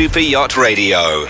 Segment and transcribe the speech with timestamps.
[0.00, 1.26] Super Yacht Radio.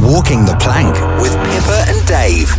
[0.00, 2.50] Walking the plank with Pippa and Dave.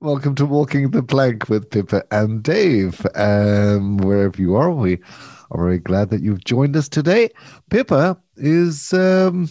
[0.00, 3.06] Welcome to Walking the Plank with Pippa and Dave.
[3.16, 4.94] Um, wherever you are, we
[5.50, 7.28] are very glad that you've joined us today.
[7.68, 9.50] Pippa is um,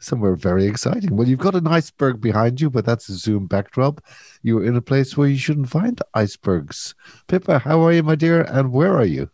[0.00, 1.16] somewhere very exciting.
[1.16, 4.04] Well, you've got an iceberg behind you, but that's a Zoom backdrop.
[4.42, 6.94] You're in a place where you shouldn't find icebergs.
[7.26, 9.30] Pippa, how are you, my dear, and where are you?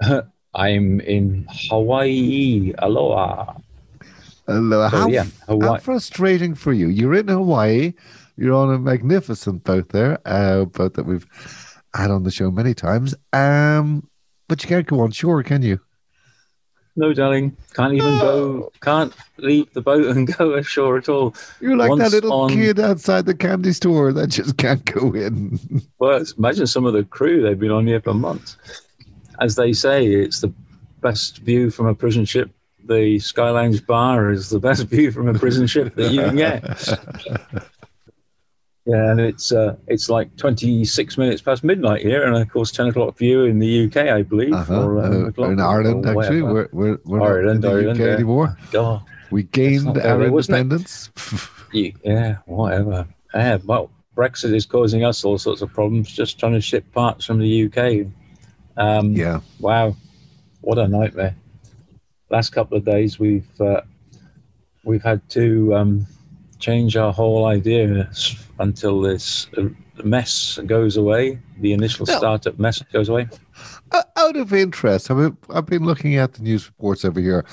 [0.54, 2.72] I'm in Hawaii.
[2.78, 3.54] Aloha.
[4.48, 4.90] Aloha.
[4.90, 5.68] So, how, yeah, Hawaii.
[5.68, 6.88] how frustrating for you.
[6.88, 7.92] You're in Hawaii.
[8.36, 11.26] You're on a magnificent boat there, uh, boat that we've
[11.94, 13.14] had on the show many times.
[13.32, 14.08] Um,
[14.48, 15.80] but you can't go on shore, can you?
[16.98, 17.54] No, darling.
[17.74, 18.72] Can't even go.
[18.80, 21.34] Can't leave the boat and go ashore at all.
[21.60, 25.58] You're like that little on- kid outside the candy store that just can't go in.
[25.98, 27.42] Well, imagine some of the crew.
[27.42, 28.58] They've been on here for months.
[29.40, 30.52] As they say, it's the
[31.00, 32.50] best view from a prison ship.
[32.84, 36.36] The Sky Lounge bar is the best view from a prison ship that you can
[36.36, 36.62] get.
[38.86, 42.86] Yeah, and it's uh, it's like 26 minutes past midnight here, and of course 10
[42.86, 44.52] o'clock you in the UK, I believe.
[44.52, 44.84] Uh-huh.
[44.84, 48.06] or, Uh, o'clock in Ireland, actually, we're we're, we're Ireland, not in the Ireland, UK
[48.06, 48.12] yeah.
[48.12, 48.56] anymore.
[48.70, 49.02] God,
[49.32, 51.10] We gained our independence.
[51.72, 53.08] yeah, whatever.
[53.34, 56.12] Yeah, well, Brexit is causing us all sorts of problems.
[56.12, 58.06] Just trying to ship parts from the UK.
[58.76, 59.96] Um, yeah, Wow,
[60.60, 61.34] what a nightmare!
[62.30, 63.80] Last couple of days, we've uh,
[64.84, 66.06] we've had to um,
[66.58, 68.10] change our whole idea
[68.58, 69.68] until this uh,
[70.04, 71.38] mess goes away.
[71.60, 72.18] The initial Yeah.
[72.18, 73.28] startup mess goes away.
[74.16, 77.46] Out of interest, I mean, I've been looking at the news reports over here.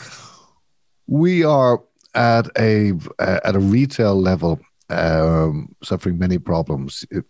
[1.07, 1.81] We are
[2.15, 7.05] at a uh, at a retail level um, suffering many problems.
[7.11, 7.25] If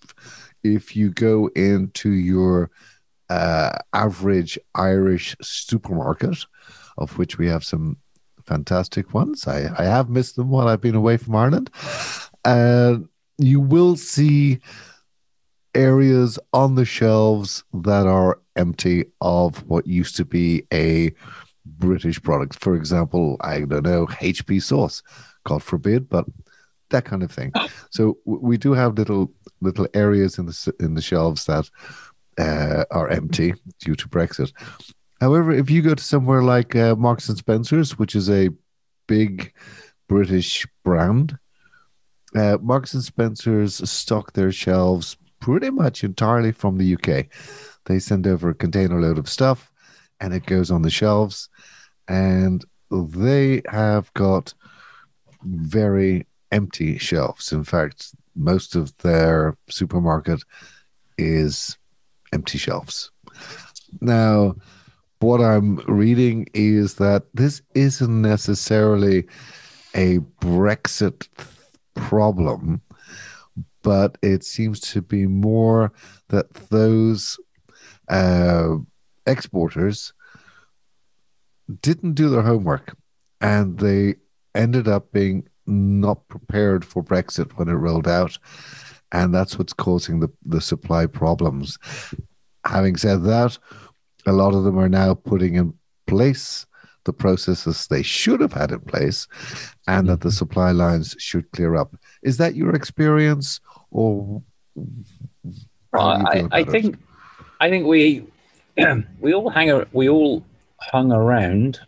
[0.63, 2.71] if you go into your
[3.29, 6.37] uh, average Irish supermarket,
[6.97, 7.97] of which we have some
[8.45, 11.69] fantastic ones, I, I have missed them while I've been away from Ireland.
[12.45, 12.97] Uh,
[13.37, 14.59] you will see
[15.73, 21.11] areas on the shelves that are empty of what used to be a
[21.65, 22.59] British product.
[22.59, 25.01] For example, I don't know, HP sauce,
[25.45, 26.25] God forbid, but
[26.89, 27.51] that kind of thing.
[27.89, 29.31] So we do have little
[29.61, 31.69] little areas in the in the shelves that
[32.37, 34.51] uh, are empty due to Brexit.
[35.21, 38.49] However, if you go to somewhere like uh, Marks and Spencers, which is a
[39.07, 39.53] big
[40.07, 41.37] British brand,
[42.35, 47.27] uh, Marks and Spencers stock their shelves pretty much entirely from the UK.
[47.85, 49.71] They send over a container load of stuff
[50.19, 51.49] and it goes on the shelves.
[52.07, 54.53] And they have got
[55.43, 57.51] very empty shelves.
[57.51, 60.43] In fact, most of their supermarket
[61.17, 61.77] is
[62.33, 63.11] empty shelves.
[64.01, 64.55] Now,
[65.19, 69.25] what I'm reading is that this isn't necessarily
[69.95, 71.27] a Brexit
[71.95, 72.81] problem,
[73.83, 75.93] but it seems to be more
[76.29, 77.39] that those
[78.09, 78.75] uh,
[79.25, 80.13] exporters
[81.81, 82.97] didn't do their homework
[83.39, 84.15] and they
[84.55, 88.37] ended up being not prepared for Brexit when it rolled out.
[89.13, 91.77] And that's what's causing the, the supply problems.
[92.65, 93.57] Having said that,
[94.25, 95.73] a lot of them are now putting in
[96.07, 96.65] place
[97.05, 99.27] the processes they should have had in place
[99.87, 100.35] and that the mm-hmm.
[100.35, 101.95] supply lines should clear up.
[102.21, 103.59] Is that your experience
[103.91, 104.41] or
[105.93, 106.71] I, I about it?
[106.71, 106.97] think
[107.59, 108.25] I think we
[109.19, 110.43] we all hang we all
[110.79, 111.79] hung around,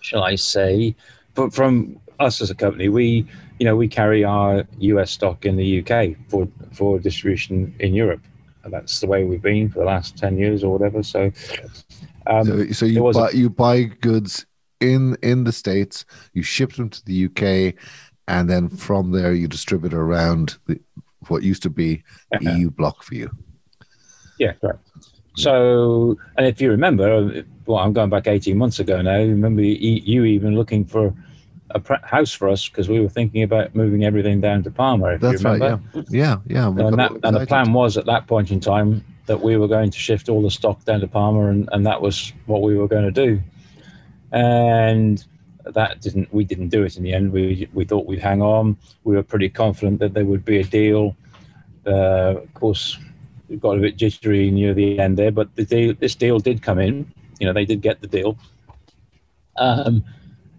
[0.00, 0.94] shall I say,
[1.34, 3.26] but from us as a company, we
[3.58, 8.22] you know we carry our US stock in the UK for for distribution in Europe,
[8.64, 11.02] and that's the way we've been for the last ten years or whatever.
[11.02, 11.30] So,
[12.26, 14.46] um, so, so you was a- buy you buy goods
[14.80, 17.74] in in the states, you ship them to the UK,
[18.28, 20.78] and then from there you distribute around the,
[21.28, 22.58] what used to be the Uh-huh.
[22.58, 23.30] EU block for you.
[24.38, 24.80] Yeah, correct.
[25.34, 29.18] So, and if you remember, well, I'm going back 18 months ago now.
[29.18, 31.12] Remember you, you even looking for
[31.70, 35.14] a house for us because we were thinking about moving everything down to Palma.
[35.14, 35.60] If That's you right.
[35.60, 36.04] remember.
[36.08, 36.86] Yeah, yeah, yeah.
[36.86, 39.90] And, that, and the plan was at that point in time that we were going
[39.90, 42.88] to shift all the stock down to Palma, and, and that was what we were
[42.88, 43.42] going to do.
[44.32, 45.24] And
[45.64, 46.32] that didn't.
[46.32, 47.32] We didn't do it in the end.
[47.32, 48.76] We we thought we'd hang on.
[49.04, 51.16] We were pretty confident that there would be a deal.
[51.86, 52.98] Uh, of course,
[53.48, 56.62] we got a bit jittery near the end there, but the deal, this deal did
[56.62, 57.10] come in.
[57.38, 58.38] You know, they did get the deal.
[59.56, 60.04] Um,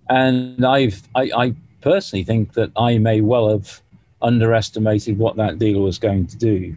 [0.09, 3.81] and I've I, I personally think that I may well have
[4.21, 6.75] underestimated what that deal was going to do.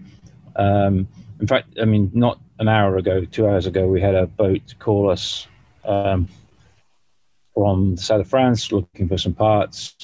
[0.56, 1.08] Um,
[1.40, 4.74] in fact, I mean, not an hour ago, two hours ago, we had a boat
[4.78, 5.46] call us
[5.84, 6.28] um,
[7.54, 9.96] from the south of France looking for some parts.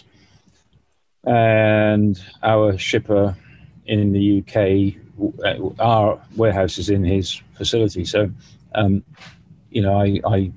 [1.25, 3.37] And our shipper
[3.87, 4.95] in the UK,
[5.45, 8.05] uh, our warehouse is in his facility.
[8.05, 8.31] So,
[8.75, 9.05] um,
[9.71, 10.53] you know, I, I,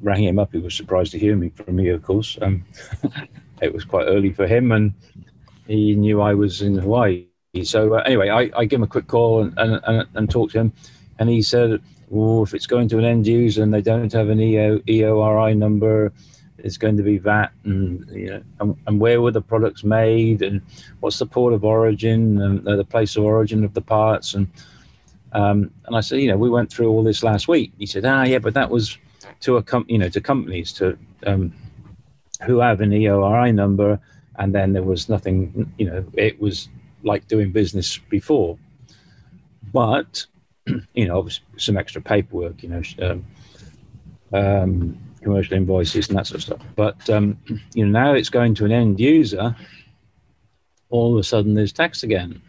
[0.00, 0.52] rang him up.
[0.52, 2.38] He was surprised to hear me from me, of course.
[2.40, 2.64] Um,
[3.62, 4.92] it was quite early for him, and
[5.66, 7.26] he knew I was in Hawaii.
[7.62, 10.52] So, uh, anyway, I, I gave him a quick call and, and, and, and talked
[10.52, 10.72] to him.
[11.18, 14.28] And he said, well, if it's going to an end user and they don't have
[14.28, 16.12] an EO, EORI number,
[16.58, 20.40] it's going to be VAT and you know and, and, where were the products made
[20.40, 20.62] and
[21.00, 24.48] what's the port of origin and the place of origin of the parts and
[25.32, 27.72] um, and I said you know we went through all this last week.
[27.78, 28.96] He said ah yeah but that was
[29.40, 31.52] to a com- you know to companies to um,
[32.46, 33.98] who have an EORI number
[34.36, 36.68] and then there was nothing you know it was
[37.02, 38.58] like doing business before
[39.72, 40.26] but
[40.94, 43.24] you know obviously some extra paperwork you know um,
[44.32, 46.60] um commercial invoices and that sort of stuff.
[46.76, 47.36] But um,
[47.74, 49.56] you know now it's going to an end user.
[50.90, 52.40] All of a sudden, there's tax again,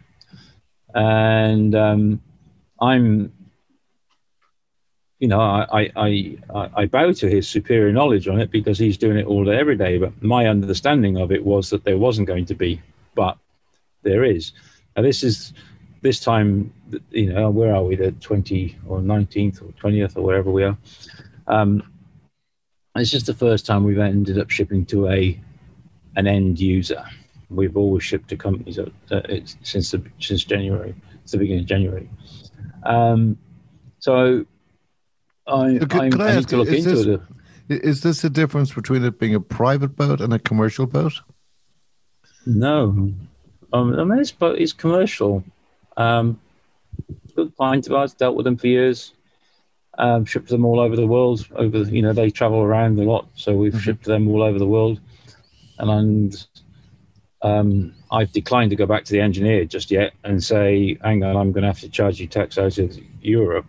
[0.94, 2.22] and um,
[2.80, 3.33] I'm,
[5.19, 8.97] you know, I, I I I bow to his superior knowledge on it because he's
[8.97, 9.97] doing it all day every day.
[9.97, 12.81] But my understanding of it was that there wasn't going to be,
[13.15, 13.38] but
[14.03, 14.51] there is.
[14.95, 15.53] Now this is
[16.01, 16.71] this time,
[17.12, 17.95] you know, where are we?
[17.95, 20.77] The 20 or 19th or 20th or wherever we are.
[21.47, 21.81] Um,
[22.95, 25.39] it's just the first time we've ended up shipping to a
[26.15, 27.03] an end user.
[27.50, 28.89] We've always shipped to companies uh,
[29.63, 32.09] since the, since January, since the beginning of January.
[32.83, 33.38] Um,
[34.00, 34.45] so
[35.47, 37.83] I, could, I, I need to look into this, it.
[37.83, 41.13] Is this a difference between it being a private boat and a commercial boat?
[42.45, 43.13] No,
[43.74, 45.44] um, I mean it's it's commercial.
[45.97, 46.39] Um,
[47.36, 49.13] good client of ours, dealt with them for years
[49.97, 51.48] um, shipped them all over the world.
[51.56, 53.80] Over you know they travel around a lot, so we've mm-hmm.
[53.81, 55.00] shipped them all over the world.
[55.77, 56.45] And
[57.41, 61.36] um, I've declined to go back to the engineer just yet and say, "Hang on,
[61.36, 63.65] I'm going to have to charge you tax out of Europe."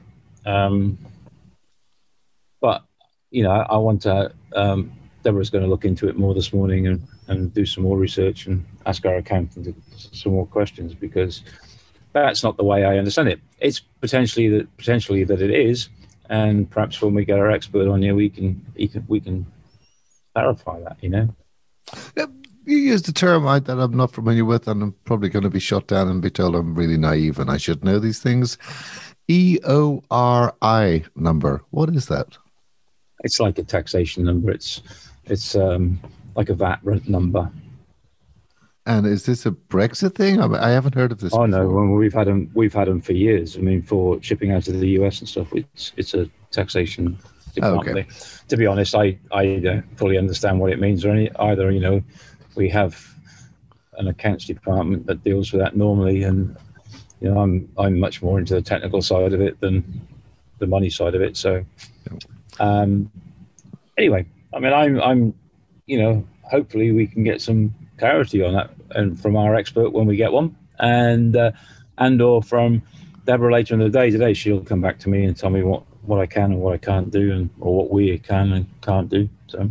[2.61, 2.83] But
[3.31, 4.33] you know, I, want to.
[4.55, 4.93] Um,
[5.23, 8.47] Deborah's going to look into it more this morning and, and do some more research
[8.47, 11.43] and ask our accountant some more questions because
[12.13, 13.41] that's not the way I understand it.
[13.59, 15.89] It's potentially that potentially that it is,
[16.31, 19.47] and perhaps when we get our expert on here, we can, can we can
[20.35, 20.97] clarify that.
[21.01, 21.29] You know.
[22.67, 25.51] You used a term I, that I'm not familiar with, and I'm probably going to
[25.51, 28.59] be shut down and be told I'm really naive and I should know these things.
[29.29, 31.63] E O R I number.
[31.71, 32.37] What is that?
[33.27, 34.51] It's like a taxation number.
[34.51, 34.83] It's
[35.25, 36.01] it's um,
[36.37, 37.51] like a VAT number.
[38.87, 40.41] And is this a Brexit thing?
[40.41, 41.35] I, mean, I haven't heard of this.
[41.35, 41.49] Oh before.
[41.49, 42.51] no, well, we've had them.
[42.55, 43.57] We've had them for years.
[43.57, 47.19] I mean, for shipping out of the US and stuff, it's it's a taxation
[47.53, 48.07] department.
[48.09, 48.09] Okay.
[48.49, 51.73] To be honest, I I don't fully understand what it means or any either.
[51.73, 52.03] You know,
[52.55, 53.13] we have
[53.99, 56.57] an accounts department that deals with that normally, and
[57.21, 60.01] you know, I'm I'm much more into the technical side of it than
[60.61, 61.37] the money side of it.
[61.37, 61.65] So,
[62.59, 63.11] um,
[63.97, 65.35] anyway, I mean, I'm I'm,
[65.87, 70.07] you know, hopefully we can get some clarity on that and from our expert when
[70.07, 71.53] we get one, and uh,
[71.99, 72.83] and or from
[73.25, 75.83] Deborah later in the day today, she'll come back to me and tell me what
[76.03, 79.09] what I can and what I can't do, and or what we can and can't
[79.09, 79.29] do.
[79.49, 79.71] So,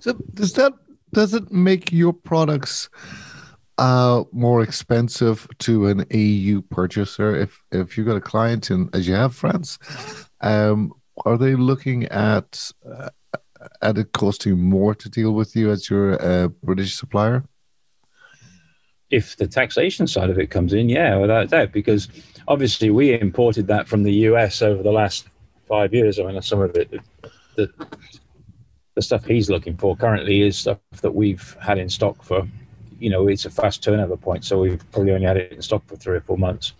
[0.00, 0.72] so does that
[1.12, 2.88] does it make your products?
[3.78, 9.06] uh, more expensive to an EU purchaser if if you've got a client in as
[9.06, 9.78] you have France,
[10.40, 10.92] um,
[11.24, 13.08] are they looking at uh,
[13.82, 17.44] at it costing more to deal with you as your uh, British supplier?
[19.10, 22.08] if the taxation side of it comes in, yeah, without doubt, because
[22.46, 25.28] obviously we imported that from the US over the last
[25.66, 26.18] five years.
[26.18, 26.92] I mean, some of it,
[27.56, 27.70] the,
[28.94, 32.46] the stuff he's looking for currently is stuff that we've had in stock for,
[32.98, 34.44] you know, it's a fast turnover point.
[34.44, 36.74] So we've probably only had it in stock for three or four months.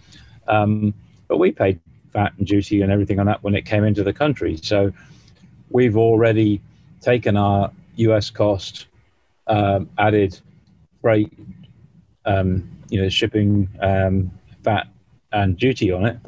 [0.49, 0.93] Um,
[1.29, 1.81] but we paid
[2.19, 4.59] VAT and duty and everything on that when it came into the country.
[4.63, 4.93] So
[5.71, 6.61] we've already
[7.01, 8.87] taken our US cost,
[9.47, 10.41] um, added
[11.01, 11.33] freight
[12.25, 14.31] um, you know, shipping, um,
[14.63, 14.87] VAT,
[15.33, 16.19] and duty on it.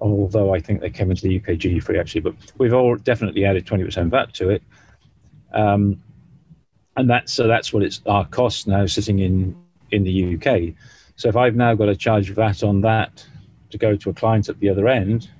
[0.00, 3.44] Although I think they came into the UK duty free actually, but we've all definitely
[3.44, 4.62] added 20% VAT to it.
[5.52, 6.00] Um,
[6.96, 9.56] and that's so that's what it's our cost now sitting in
[9.90, 10.74] in the UK.
[11.16, 13.24] So if I've now got to charge VAT on that
[13.70, 15.30] to go to a client at the other end,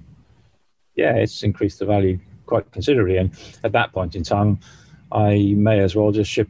[0.95, 3.17] yeah, it's increased the value quite considerably.
[3.19, 3.31] And
[3.65, 4.59] at that point in time,
[5.13, 6.49] I may as well just ship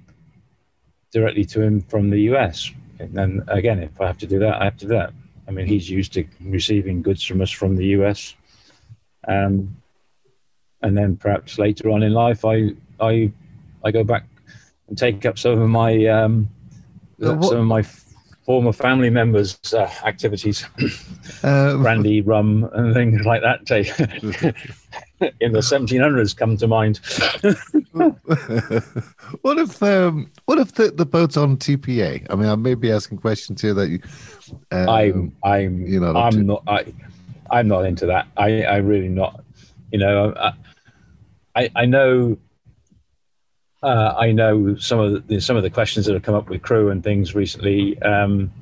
[1.12, 2.70] directly to him from the US
[3.00, 5.12] and then again, if I have to do that, I have to do that.
[5.46, 8.34] I mean, he's used to receiving goods from us from the US,
[9.26, 9.76] um,
[10.82, 12.70] and then perhaps later on in life, I
[13.00, 13.32] I
[13.84, 14.24] I go back
[14.88, 16.48] and take up some of my um,
[17.18, 17.82] what- some of my
[18.48, 20.64] former family members' uh, activities,
[21.42, 23.60] Uh, brandy, rum, and things like that.
[25.40, 26.96] In the 1700s come to mind.
[29.42, 32.26] what if um, what if the, the boat's on TPA?
[32.30, 34.00] I mean, I may be asking questions here that you.
[34.70, 36.86] Um, I'm I'm you're not I'm not I
[37.50, 38.28] I'm not into that.
[38.38, 39.44] I I really not.
[39.92, 40.52] You know, I
[41.54, 42.38] I, I know.
[43.82, 46.62] Uh, I know some of the some of the questions that have come up with
[46.62, 48.52] crew and things recently, um,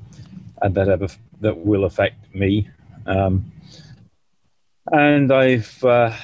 [0.61, 2.69] and that have that will affect me.
[3.07, 3.51] Um,
[4.93, 6.15] and I've, uh,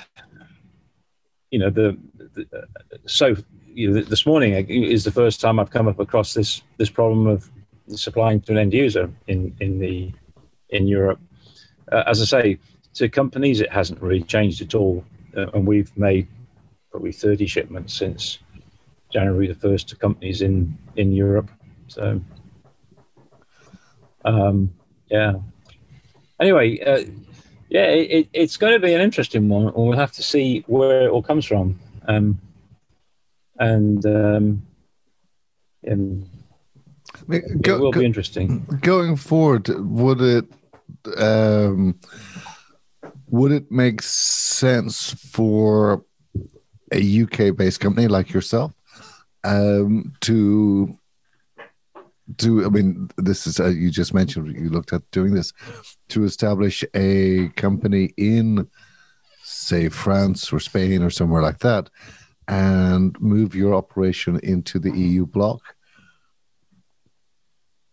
[1.51, 1.97] you know, the,
[2.35, 2.47] the
[3.07, 3.35] so
[3.67, 7.27] you know, this morning is the first time I've come up across this this problem
[7.27, 7.51] of
[7.89, 10.13] supplying to an end user in in the
[10.69, 11.21] in Europe.
[11.91, 12.59] Uh, as I say,
[12.95, 15.03] to companies, it hasn't really changed at all,
[15.35, 16.29] uh, and we've made
[16.91, 18.39] probably 30 shipments since
[19.13, 21.51] January the first to companies in in Europe.
[21.89, 22.21] So,
[24.25, 24.73] um,
[25.11, 25.35] yeah.
[26.41, 27.05] Anyway, uh,
[27.69, 29.73] yeah, it, it, it's going to be an interesting one.
[29.75, 31.79] We'll have to see where it all comes from,
[32.09, 32.41] um,
[33.59, 34.67] and um,
[35.85, 36.29] and
[37.29, 38.65] mean, it will go- be interesting.
[38.81, 40.45] going forward, would it
[41.19, 41.99] um,
[43.29, 46.05] would it make sense for
[46.93, 48.73] a UK based company like yourself
[49.45, 50.97] um, to
[52.39, 55.53] to I mean this is uh, you just mentioned you looked at doing this
[56.09, 58.69] to establish a company in
[59.43, 61.91] say France or Spain or somewhere like that
[62.49, 65.61] and move your operation into the EU bloc?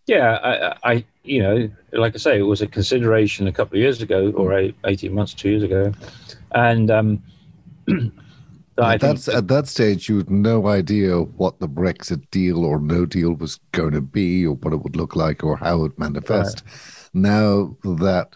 [0.07, 0.39] Yeah,
[0.83, 4.01] I, I, you know, like I say, it was a consideration a couple of years
[4.01, 5.93] ago, or eight, eighteen months, two years ago,
[6.51, 7.23] and um,
[8.79, 12.79] I at, that, at that stage, you had no idea what the Brexit deal or
[12.79, 15.79] no deal was going to be, or what it would look like, or how it
[15.79, 16.63] would manifest.
[17.13, 18.35] Now that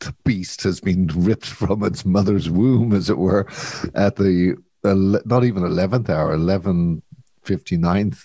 [0.00, 3.46] the beast has been ripped from its mother's womb, as it were,
[3.94, 7.02] at the not even eleventh hour, eleven
[7.42, 8.24] fifty ninth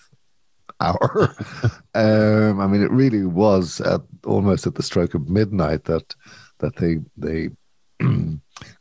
[0.80, 1.36] hour.
[1.96, 6.16] um, I mean, it really was at almost at the stroke of midnight that
[6.60, 7.50] that they they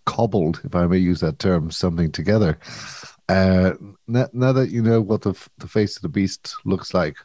[0.08, 2.58] cobbled, if I may use that term, something together.
[3.28, 3.72] Uh,
[4.06, 7.16] now, now that you know what the the face of the beast looks like,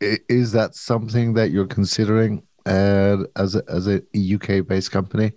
[0.00, 4.00] is that something that you're considering uh, as a, as a
[4.34, 5.32] UK based company?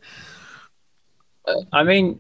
[1.74, 2.19] I mean,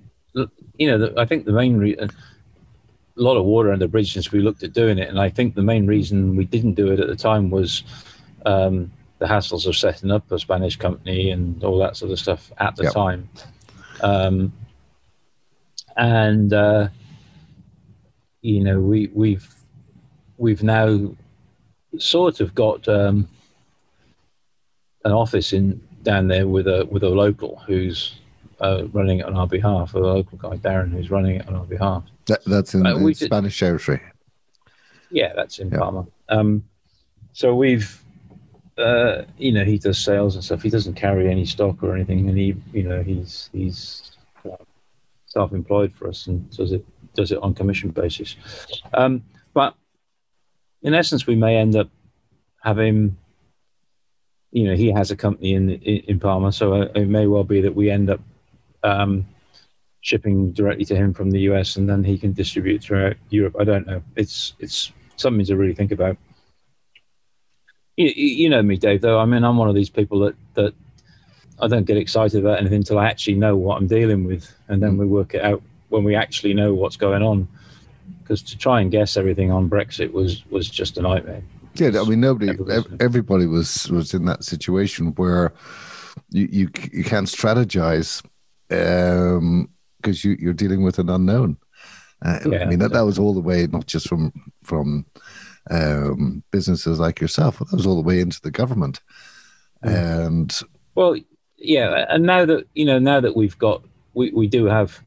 [0.77, 4.13] you know, the, I think the main reason, a lot of water under the bridge
[4.13, 6.91] since we looked at doing it, and I think the main reason we didn't do
[6.91, 7.83] it at the time was
[8.45, 12.51] um, the hassles of setting up a Spanish company and all that sort of stuff
[12.57, 12.93] at the Yep.
[12.93, 13.29] time.
[14.01, 14.53] Um,
[15.97, 16.89] and uh,
[18.41, 19.47] you know, we we've
[20.37, 21.15] we've now
[21.97, 23.27] sort of got um,
[25.03, 28.15] an office in down there with a with a local who's
[28.59, 31.65] uh, running it on our behalf, a local guy Darren who's running it on our
[31.65, 32.03] behalf.
[32.27, 34.01] That, that's in, Uh, in Spanish territory.
[35.11, 35.77] Yeah, that's in Yeah.
[35.77, 36.07] Palma.
[36.29, 36.63] Um,
[37.33, 38.01] so we've,
[38.77, 40.61] uh, you know, he does sales and stuff.
[40.61, 44.11] He doesn't carry any stock or anything, and he, you know, he's he's
[44.45, 44.57] uh,
[45.27, 48.35] self-employed for us and does it does it on commission basis.
[48.93, 49.75] Um, but
[50.81, 51.89] in essence, we may end up
[52.61, 53.15] having,
[54.51, 57.61] you know, he has a company in in, Palma, so it, it may well be
[57.61, 58.21] that we end up.
[58.83, 59.25] Um,
[60.01, 63.55] shipping directly to him from the US and then he can distribute throughout Europe.
[63.59, 64.03] I don't know.
[64.15, 66.15] It's it's something to really think about.
[67.97, 69.01] You, you know me, Dave.
[69.01, 70.73] Though I mean, I'm one of these people that that
[71.61, 74.81] I don't get excited about anything until I actually know what I'm dealing with, and
[74.83, 77.47] then we work it out when we actually know what's going on.
[78.21, 81.43] Because to try and guess everything on Brexit was was just a nightmare.
[81.75, 82.57] Yeah, I mean, nobody,
[82.99, 85.53] everybody was was in that situation where
[86.29, 88.23] you you, you can't strategize
[88.67, 91.57] because you you're dealing with an unknown.
[92.21, 94.31] Uh, I mean, that, that was all the way, not just from
[94.63, 95.05] from
[95.71, 99.01] um, businesses like yourself, but that was all the way into the government.
[99.81, 100.57] And
[100.95, 101.15] Well,
[101.57, 105.01] yeah, and now that you know, now that we've got, we, we do have,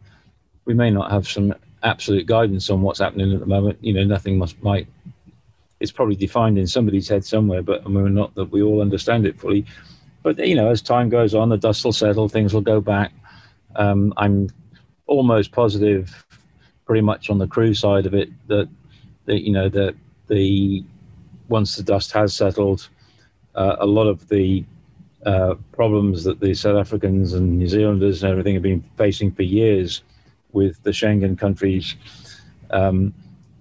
[0.65, 3.79] we may not have some absolute guidance on what's happening at the moment.
[3.81, 4.87] You know, nothing must might.
[5.81, 9.27] It's probably defined in somebody's head somewhere, but I mean, not that we all understand
[9.27, 9.65] it fully.
[10.23, 13.13] But you know, as time goes on, the dust will settle, things will go back.
[13.77, 14.49] Um, I'm
[15.07, 16.25] almost positive,
[16.85, 18.69] pretty much on the crew side of it, that
[19.27, 19.95] that you know that
[20.29, 20.85] the
[21.49, 22.89] once the dust has settled,
[23.55, 24.65] uh, a lot of the
[25.27, 29.43] uh, problems that the South Africans and New Zealanders and everything have been facing for
[29.43, 30.03] years
[30.53, 31.97] with the Schengen countries
[32.71, 33.13] um,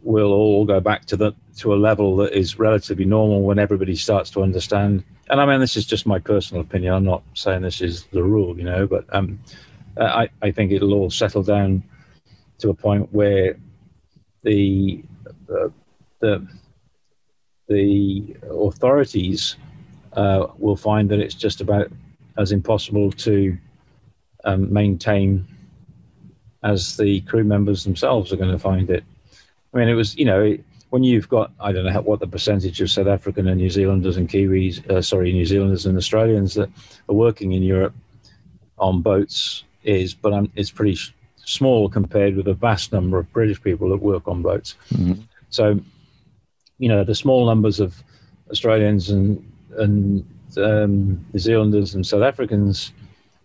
[0.04, 3.96] will all go back to the to a level that is relatively normal when everybody
[3.96, 5.04] starts to understand.
[5.30, 6.94] And I mean, this is just my personal opinion.
[6.94, 9.40] I'm not saying this is the rule, you know, but um,
[10.00, 11.84] I, I think it'll all settle down
[12.60, 13.58] to a point where
[14.44, 15.04] the
[15.50, 15.70] uh,
[16.20, 16.46] the
[17.68, 19.58] the authorities
[20.14, 21.92] uh, will find that it's just about
[22.38, 23.58] as impossible to
[24.46, 25.46] um, maintain
[26.64, 29.04] as the crew members themselves are going to find it.
[29.74, 30.58] I mean, it was, you know,
[30.90, 34.18] when you've got, I don't know what the percentage of South African and New Zealanders
[34.18, 36.70] and Kiwis, uh, sorry, New Zealanders and Australians that
[37.10, 37.94] are working in Europe
[38.78, 40.98] on boats is, but um, it's pretty
[41.44, 44.76] small compared with a vast number of British people that work on boats.
[44.94, 45.22] Mm-hmm.
[45.50, 45.80] So,
[46.80, 48.04] you know, the small numbers of
[48.52, 49.44] Australians and
[49.78, 50.26] and
[50.58, 52.92] um, New Zealanders and South Africans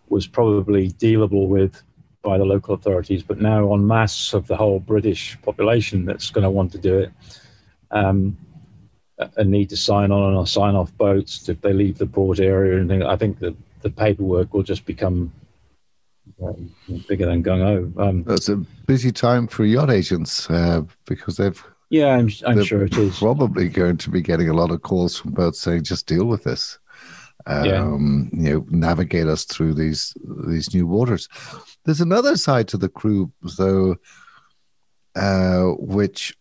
[0.09, 1.83] was probably dealable with
[2.23, 6.45] by the local authorities, but now en masse of the whole British population that's going
[6.45, 7.12] to want to do it
[7.91, 8.37] um,
[9.37, 12.81] and need to sign on or sign off boats if they leave the port area
[12.81, 13.05] and.
[13.05, 15.33] I think the, the paperwork will just become
[17.09, 18.03] bigger than gung ho.
[18.03, 21.62] Um, it's a busy time for yacht agents uh, because they've.
[21.93, 23.19] Yeah, I'm, I'm sure it is.
[23.19, 26.43] Probably going to be getting a lot of calls from boats saying, just deal with
[26.43, 26.79] this.
[27.45, 28.51] Um, yeah.
[28.51, 30.15] You know, navigate us through these
[30.49, 31.29] these new waters.
[31.85, 33.97] There's another side to the crew, though,
[35.17, 36.35] uh, which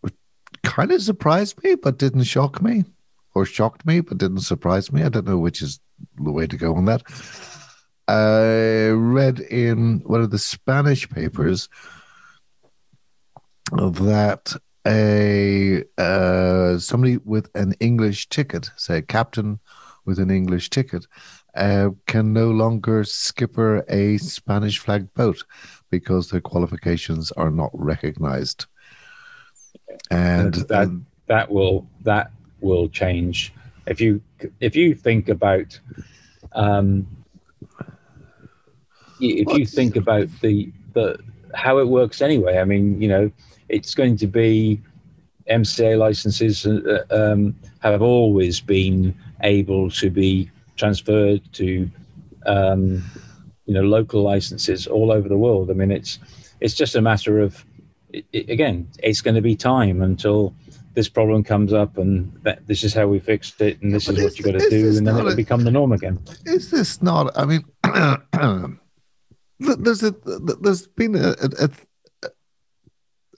[0.62, 2.86] kind of surprised me, but didn't shock me,
[3.34, 5.02] or shocked me, but didn't surprise me.
[5.02, 5.80] I don't know which is
[6.16, 7.02] the way to go on that.
[8.08, 11.68] I read in one of the Spanish papers
[13.70, 19.60] that a uh, somebody with an English ticket, say a captain
[20.04, 21.06] with an English ticket,
[21.54, 25.44] uh, can no longer skipper a Spanish flagged boat
[25.90, 28.66] because their qualifications are not recognized.
[30.10, 33.52] And that um, that will that will change
[33.86, 34.20] if you
[34.60, 35.78] if you think about
[36.52, 37.06] um,
[39.20, 41.18] if you think about the the
[41.54, 42.58] how it works anyway.
[42.58, 43.30] I mean, you know,
[43.68, 44.80] it's going to be
[45.50, 51.90] MCA licenses uh, um, have always been able to be transferred to
[52.46, 53.02] um,
[53.66, 55.70] you know local licenses all over the world.
[55.70, 56.18] I mean, it's
[56.60, 57.64] it's just a matter of
[58.12, 60.54] it, it, again, it's going to be time until
[60.94, 64.14] this problem comes up, and that, this is how we fixed it, and this yeah,
[64.14, 66.22] is what you got to do, and then it'll a, become the norm again.
[66.44, 67.36] Is this not?
[67.36, 67.64] I mean,
[69.62, 70.10] there's a
[70.60, 71.68] there's been a, a,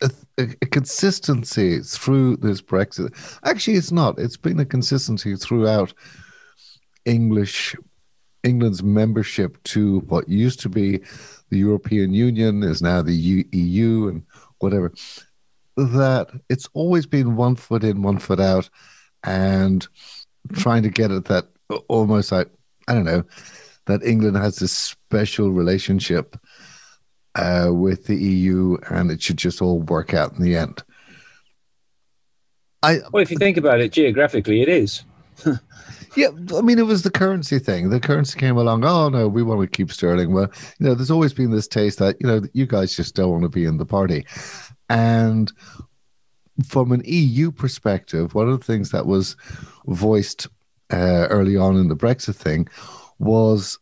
[0.03, 3.15] a, a, consistency through this Brexit.
[3.45, 4.19] Actually, it's not.
[4.19, 5.95] It's been a consistency throughout
[7.05, 7.77] English
[8.43, 11.01] England's membership to what used to be
[11.51, 14.23] the European Union is now the EU and
[14.59, 14.93] whatever.
[15.77, 18.69] That it's always been one foot in, one foot out,
[19.25, 19.87] and
[20.53, 21.49] trying to get at that
[21.89, 22.49] almost like
[22.87, 23.25] I don't know
[23.87, 26.37] that England has this special relationship
[27.35, 30.83] uh, with the EU, and it should just all work out in the end.
[32.83, 35.05] I well, if you think about it geographically, it is.
[36.17, 37.91] Yeah, I mean, it was the currency thing.
[37.91, 38.85] The currency came along.
[38.85, 40.33] Oh no, we want to keep sterling.
[40.33, 43.31] Well, you know, there's always been this taste that you know you guys just don't
[43.31, 44.25] want to be in the party,
[44.89, 45.53] and
[46.65, 49.37] from an EU perspective, one of the things that was
[49.87, 50.47] voiced
[50.93, 52.69] uh, early on in the Brexit thing
[53.19, 53.79] was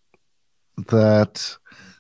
[0.89, 1.57] that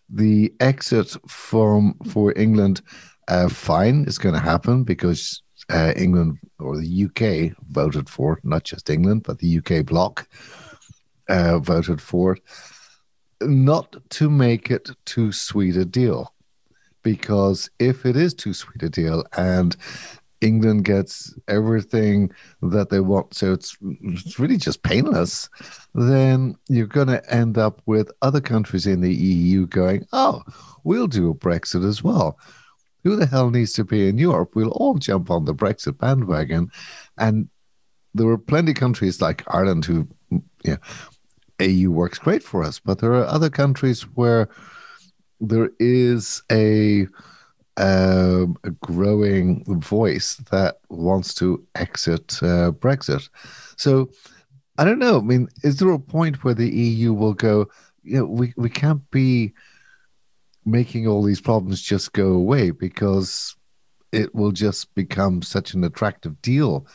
[0.08, 2.82] the exit from for England,
[3.28, 8.44] uh, fine, is going to happen because uh, England or the UK voted for it,
[8.44, 10.28] not just England, but the UK bloc
[11.28, 12.42] uh, voted for it,
[13.40, 16.34] not to make it too sweet a deal.
[17.02, 19.76] Because if it is too sweet a deal and
[20.42, 22.30] England gets everything
[22.62, 25.48] that they want, so it's, it's really just painless,
[25.94, 30.42] then you're going to end up with other countries in the EU going, oh,
[30.84, 32.38] we'll do a Brexit as well
[33.04, 34.54] who the hell needs to be in Europe?
[34.54, 36.70] We'll all jump on the Brexit bandwagon.
[37.18, 37.48] And
[38.14, 40.08] there were plenty of countries like Ireland who,
[40.64, 40.76] yeah,
[41.58, 44.48] EU works great for us, but there are other countries where
[45.40, 47.06] there is a,
[47.76, 53.28] um, a growing voice that wants to exit uh, Brexit.
[53.76, 54.10] So
[54.78, 55.18] I don't know.
[55.18, 57.68] I mean, is there a point where the EU will go?
[58.02, 59.52] You know, we we can't be
[60.64, 63.56] making all these problems just go away because
[64.12, 66.86] it will just become such an attractive deal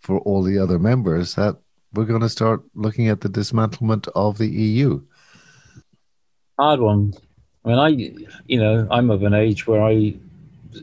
[0.00, 1.56] for all the other members that
[1.94, 5.00] we're going to start looking at the dismantlement of the EU?
[6.58, 7.14] Hard one.
[7.64, 7.88] I mean, I,
[8.46, 10.14] you know, I'm of an age where I,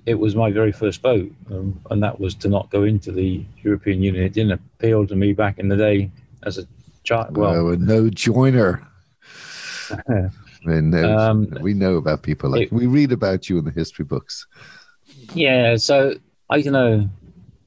[0.05, 3.43] it was my very first vote, um, and that was to not go into the
[3.63, 4.23] European Union.
[4.23, 6.09] It didn't appeal to me back in the day
[6.43, 6.65] as a
[7.03, 7.35] child.
[7.35, 8.87] Well, Well, no joiner.
[10.09, 10.29] I
[10.63, 13.71] mean, no, Um, we know about people like it- we read about you in the
[13.71, 14.45] history books.
[15.33, 15.75] yeah.
[15.77, 16.15] So
[16.49, 17.09] I don't know.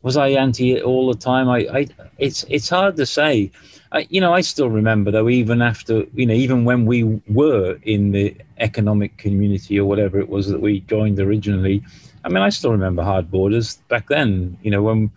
[0.03, 1.49] Was I anti it all the time?
[1.49, 1.87] I, I,
[2.19, 3.51] it's, it's hard to say.
[3.93, 7.79] I, you know, I still remember though, even after, you know, even when we were
[7.83, 11.83] in the economic community or whatever it was that we joined originally.
[12.25, 14.57] I mean, I still remember hard borders back then.
[14.63, 15.11] You know, when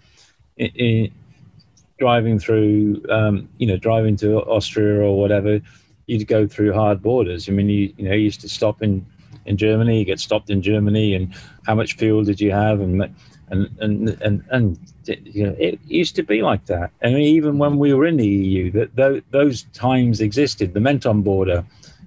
[1.97, 5.61] driving through, um, you know, driving to Austria or whatever,
[6.07, 7.47] you'd go through hard borders.
[7.47, 9.05] I mean, you, you know, you used to stop in
[9.45, 11.33] in Germany, you get stopped in Germany, and
[11.67, 13.13] how much fuel did you have, and
[13.49, 16.91] and and and and you know, it used to be like that.
[17.03, 20.73] I mean, even when we were in the EU, that tho- those times existed.
[20.73, 21.63] The Menton border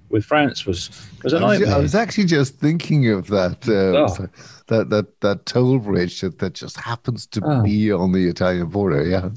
[0.09, 0.89] with France was
[1.23, 1.75] was a I was, nightmare.
[1.77, 4.27] I was actually just thinking of that uh, Oh.
[4.67, 7.63] that that that toll bridge that, that just happens to Oh.
[7.63, 9.05] be on the Italian border.
[9.07, 9.29] Yeah,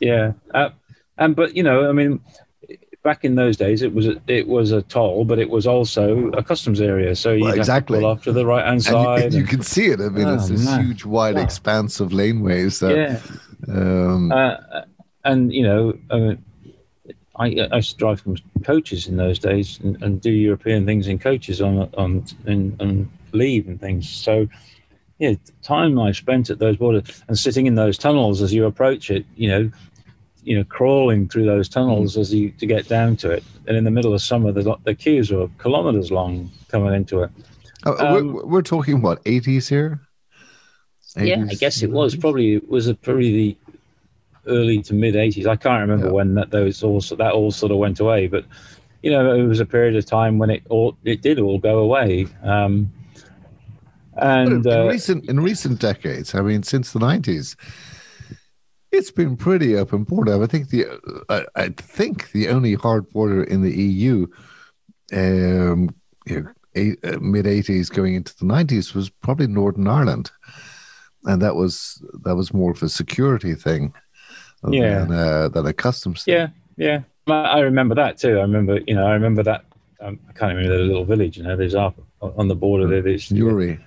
[0.00, 0.70] Yeah, uh,
[1.18, 2.20] and but you know, I mean,
[3.06, 6.28] back in those days, it was a, it was a toll, but it was also
[6.40, 7.14] a customs area.
[7.14, 7.98] So you Well, exactly.
[7.98, 9.22] to pull off to the right hand and you, side.
[9.22, 10.00] and you and- can see it.
[10.00, 10.84] I mean, it's Oh, this man.
[10.84, 12.80] huge, wide expanse of laneways.
[12.80, 13.20] That, yeah,
[13.72, 14.56] um, uh,
[15.24, 16.38] and you know, I, mean,
[17.36, 21.06] I, I used to drive from coaches in those days and, and do European things
[21.06, 24.08] in coaches on on in, on leave and things.
[24.10, 24.48] So.
[25.18, 28.66] Yeah, the time I spent at those borders and sitting in those tunnels as you
[28.66, 29.70] approach it, you know,
[30.46, 33.42] you know, crawling through those tunnels as you to get down to it.
[33.66, 37.30] And in the middle of summer, the, the queues were kilometers long coming into it.
[37.84, 40.00] uh, um, we're, we're talking what eighties here.
[41.16, 43.56] Yeah, I guess it was probably it was a probably the
[44.46, 45.46] early to mid '80s.
[45.46, 46.12] I can't remember Yeah.
[46.12, 48.44] when that those also that all sort of went away, but
[49.02, 51.78] you know, it was a period of time when it all it did all go
[51.80, 52.26] away.
[52.42, 52.92] Um,
[54.18, 57.56] and in, in uh, recent in recent decades, I mean, since the nineties,
[58.96, 60.42] it's been pretty open border.
[60.42, 60.86] I think the
[61.28, 64.26] I, I think the only hard border in the EU,
[65.12, 65.94] um,
[66.26, 70.30] you know, eight, uh, mid eighties going into the nineties was probably Northern Ireland,
[71.24, 73.92] and that was that was more of a security thing,
[74.68, 75.04] Yeah.
[75.04, 76.34] than, uh, than a customs thing.
[76.34, 78.38] yeah, yeah, I I remember that too.
[78.38, 79.64] I remember, you know, I remember that.
[80.00, 81.38] Um, I can't remember the little village.
[81.38, 83.00] You know, there's up on the border there.
[83.02, 83.78] There's Newry.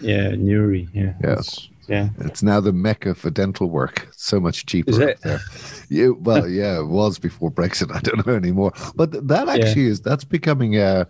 [0.00, 0.88] Yeah, Newry.
[0.92, 1.12] Yeah.
[1.22, 1.68] Yes.
[1.90, 2.10] Yeah.
[2.20, 4.08] It's now the mecca for dental work.
[4.12, 5.20] So much cheaper Is it?
[5.22, 5.40] there.
[5.88, 7.92] Yeah, well, yeah, it was before Brexit.
[7.92, 8.72] I don't know anymore.
[8.94, 11.08] But that actually is that's becoming a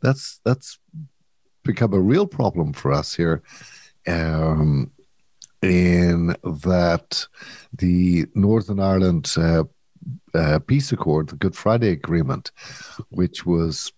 [0.00, 0.78] that's that's
[1.62, 3.42] become a real problem for us here.
[4.06, 4.90] Um,
[5.60, 7.26] in that
[7.76, 9.64] the Northern Ireland uh,
[10.32, 12.50] uh, peace accord, the Good Friday Agreement,
[13.10, 13.92] which was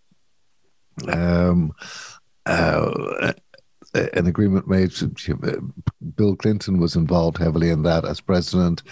[1.09, 1.73] um,
[2.47, 3.33] uh,
[3.95, 4.93] an agreement made.
[6.17, 8.83] Bill Clinton was involved heavily in that as president.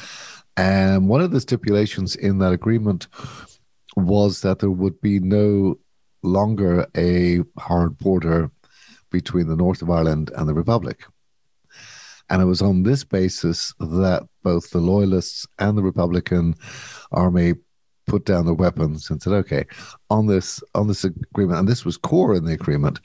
[0.57, 3.09] And one of the stipulations in that agreement
[3.97, 5.79] was that there would be no
[6.23, 8.51] longer a hard border
[9.11, 11.05] between the north of Ireland and the Republic.
[12.31, 16.55] And it was on this basis that both the Loyalists and the Republican
[17.13, 17.55] Army
[18.07, 19.67] put down their weapons and said, "Okay,
[20.11, 23.01] on this on this agreement, and this was core in the agreement,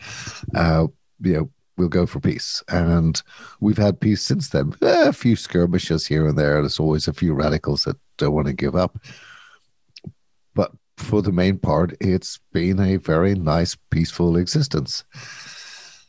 [0.55, 0.87] uh,
[1.21, 3.19] you know, we'll go for peace." And
[3.59, 4.75] we've had peace since then.
[4.83, 6.61] Eh, a few skirmishes here and there.
[6.61, 8.99] There's always a few radicals that don't want to give up,
[10.53, 15.03] but for the main part, it's been a very nice, peaceful existence.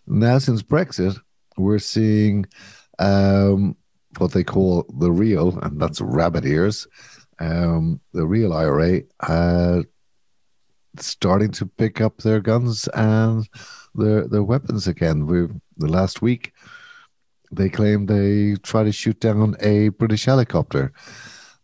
[0.07, 1.19] Now, since Brexit,
[1.57, 2.47] we're seeing
[2.99, 3.77] um,
[4.19, 6.87] what they call the real, and that's rabbit ears,
[7.39, 9.83] um, the real IRA, uh,
[10.99, 13.49] starting to pick up their guns and
[13.95, 15.27] their their weapons again.
[15.27, 16.53] We the last week
[17.53, 20.93] they claimed they tried to shoot down a British helicopter.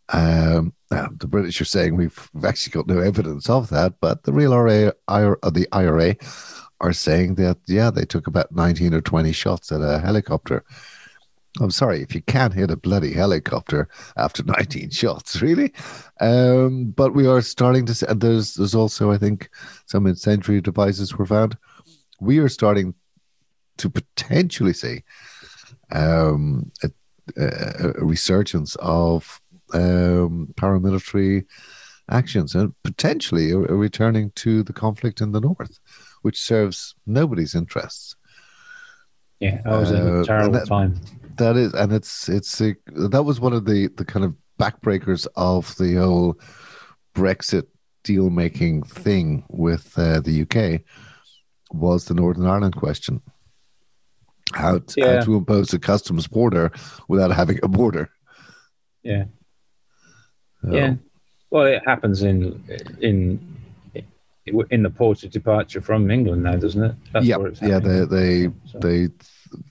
[0.08, 4.32] Um, now, the British are saying we've, actually got no evidence of that, but the
[4.32, 6.16] real IRA, IRA, uh, the IRA
[6.80, 10.64] are saying that yeah, they took about nineteen or twenty shots at a helicopter.
[11.60, 15.72] I'm sorry if you can't hit a bloody helicopter after 19 shots, really.
[16.20, 17.94] Um, but we are starting to.
[17.94, 19.50] See, and there's there's also I think
[19.86, 21.56] some incendiary devices were found.
[22.20, 22.94] We are starting
[23.78, 25.02] to potentially see
[25.92, 26.90] um, a,
[27.36, 29.40] a, a resurgence of
[29.74, 31.44] um, paramilitary
[32.10, 35.78] actions and potentially a, a returning to the conflict in the north,
[36.22, 38.16] which serves nobody's interests.
[39.40, 41.00] Yeah, that was a Uh, terrible that- time.
[41.36, 42.74] That is, and it's it's a,
[43.10, 46.40] that was one of the the kind of backbreakers of the whole
[47.14, 47.66] Brexit
[48.04, 50.80] deal making thing with uh, the UK
[51.72, 53.20] was the Northern Ireland question.
[54.54, 55.18] How, t- Yeah.
[55.18, 56.70] how to impose a customs border
[57.08, 58.10] without having a border.
[59.02, 59.24] Yeah.
[60.64, 60.94] So, Yeah.
[61.50, 62.62] Well, it happens in
[63.00, 63.40] in
[64.70, 66.94] in the port of departure from England now, doesn't it?
[67.12, 67.78] That's yeah, where it's yeah.
[67.80, 69.08] They they So- they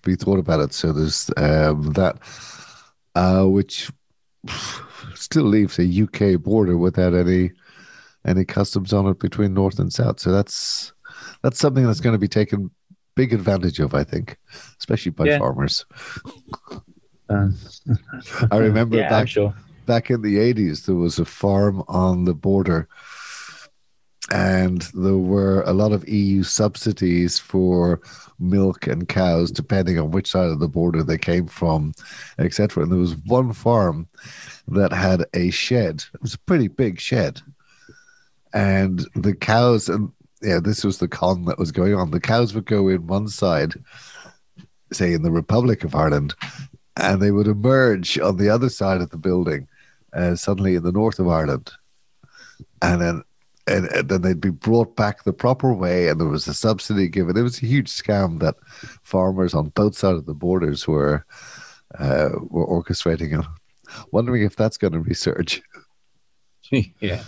[0.06, 0.74] we thought about it.
[0.74, 2.18] So there's um, that,
[3.16, 3.92] uh, which
[5.16, 7.52] still leaves a UK border without any
[8.26, 10.20] any customs on it between north and south.
[10.20, 10.94] So that's
[11.46, 12.72] that's something that's going to be taken
[13.16, 14.36] big advantage of, I think,
[14.80, 15.38] especially by Yeah.
[15.38, 15.86] farmers.
[17.30, 17.56] Um,
[18.52, 19.54] I remember yeah, back sure.
[19.86, 22.88] back in the 80s there was a farm on the border
[24.32, 28.02] and there were a lot of EU subsidies for
[28.40, 31.94] milk and cows depending on which side of the border they came from
[32.40, 34.08] etc and there was one farm
[34.68, 37.40] that had a shed it was a pretty big shed
[38.54, 40.12] and the cows and
[40.46, 43.28] yeah this was the con that was going on the cows would go in one
[43.28, 43.74] side
[44.94, 46.34] say in the republic of ireland
[46.98, 49.68] and they would emerge on the other side of the building
[50.16, 51.72] uh, suddenly in the north of Ireland,
[52.82, 53.24] and then
[53.68, 57.08] and, and then they'd be brought back the proper way, and there was a subsidy
[57.08, 57.36] given.
[57.36, 58.56] It was a huge scam that
[59.04, 61.26] farmers on both sides of the borders were
[62.00, 63.46] uh, were orchestrating.
[64.12, 65.62] Wondering if that's going to resurge.
[67.00, 67.24] yeah,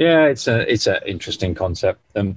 [0.00, 0.24] yeah.
[0.24, 2.00] It's a it's an interesting concept.
[2.16, 2.36] Um,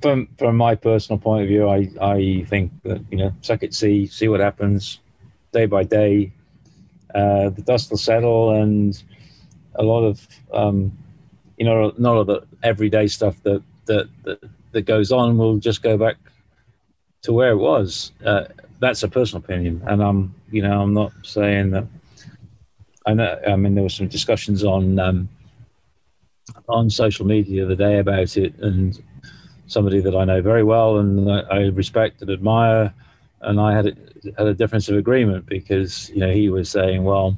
[0.00, 3.74] from from my personal point of view, I I think that you know, suck it,
[3.74, 4.98] see see what happens,
[5.52, 6.32] day by day.
[7.14, 9.02] Uh, the dust will settle, and
[9.74, 10.90] a lot of um,
[11.58, 14.40] you know, not all the everyday stuff that that that,
[14.72, 16.16] that goes on will just go back
[17.22, 18.12] to where it was.
[18.24, 18.44] Uh,
[18.80, 21.86] that's a personal opinion, and I'm you know I'm not saying that.
[23.04, 23.38] I know.
[23.46, 25.28] I mean, there were some discussions on um,
[26.68, 29.00] on social media the day about it, and
[29.66, 32.92] somebody that I know very well and I respect and admire,
[33.42, 33.94] and I had a,
[34.38, 37.36] had a difference of agreement because you know he was saying, well,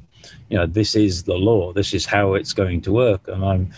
[0.49, 3.71] you know, this is the law, this is how it's going to work, and I'm.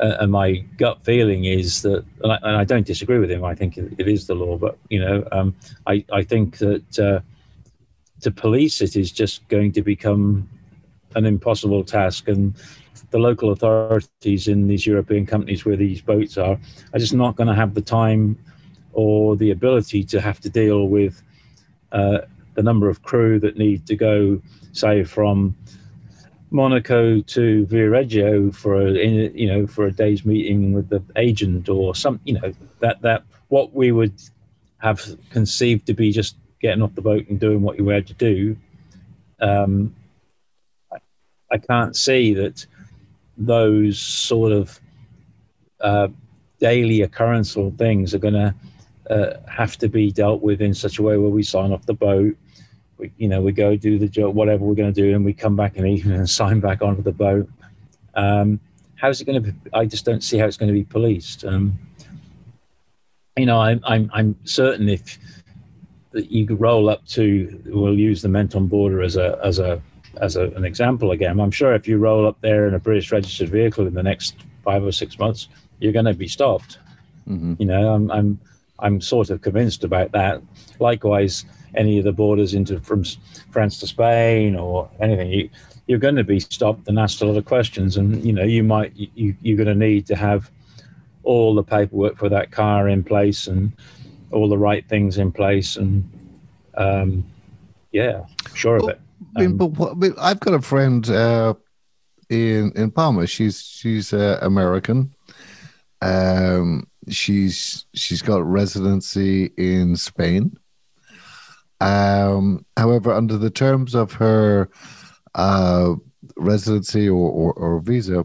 [0.00, 3.44] And my gut feeling is that, and I, and I don't disagree with him.
[3.44, 5.54] I think it, it is the law, but you know, um,
[5.86, 7.20] I I think that uh,
[8.22, 10.48] to police it is just going to become
[11.14, 12.54] an impossible task, and
[13.14, 16.58] the local authorities in these European companies where these boats are
[16.92, 18.36] are just not going to have the time
[18.92, 21.22] or the ability to have to deal with
[21.92, 22.18] uh,
[22.54, 25.56] the number of crew that need to go, say, from
[26.50, 28.90] Monaco to Viareggio for a
[29.42, 33.22] you know for a day's meeting with the agent or some you know that that
[33.46, 34.20] what we would
[34.78, 35.00] have
[35.30, 38.56] conceived to be just getting off the boat and doing what you had to do.
[39.40, 39.94] Um,
[40.92, 40.98] I,
[41.52, 42.66] I can't see that
[43.36, 44.80] those sort of
[45.80, 46.08] uh,
[46.60, 48.54] daily or things are going to
[49.10, 51.94] uh, have to be dealt with in such a way where we sign off the
[51.94, 52.36] boat.
[52.96, 55.32] We, you know, we go do the job, whatever we're going to do, and we
[55.32, 57.48] come back in the evening and sign back onto the boat.
[58.14, 58.60] Um,
[58.96, 59.58] how's it going to be?
[59.72, 61.44] I just don't see how it's going to be policed.
[61.44, 61.78] Um,
[63.36, 65.18] you know, I'm, I'm, I'm certain if
[66.12, 69.82] you could roll up to, we'll use the Menton border as a, as a,
[70.20, 71.40] as a, an example again.
[71.40, 74.36] I'm sure if you roll up there in a British registered vehicle in the next
[74.62, 75.48] five or six months,
[75.78, 76.78] you're going to be stopped.
[77.28, 77.58] Mhm.
[77.58, 78.38] You know, I'm, I'm,
[78.78, 80.42] I'm sort of convinced about that.
[80.78, 83.04] Likewise, any of the borders into from
[83.50, 85.50] France to Spain or anything, you,
[85.86, 88.62] you're going to be stopped and asked a lot of questions, and you know, you
[88.62, 90.50] might, you, you're going to need to have
[91.22, 93.72] all the paperwork for that car in place and
[94.30, 96.08] all the right things in place, and
[96.76, 97.24] um,
[97.92, 98.24] yeah,
[98.54, 99.00] sure of it.
[99.36, 101.54] I mean, Um, but what, I mean, I've got a friend uh,
[102.28, 103.26] in in Palma.
[103.26, 105.14] She's she's uh, American.
[106.00, 110.56] Um, she's she's got residency in Spain.
[111.80, 114.70] Um, however, under the terms of her
[115.34, 115.94] uh,
[116.36, 118.24] residency or, or, or visa,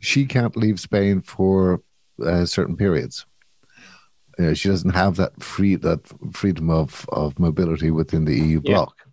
[0.00, 1.82] she can't leave Spain for
[2.24, 3.26] uh, certain periods.
[4.38, 6.00] You know, she doesn't have that free that
[6.32, 8.74] freedom of, of mobility within the EU Yeah.
[8.74, 9.05] bloc.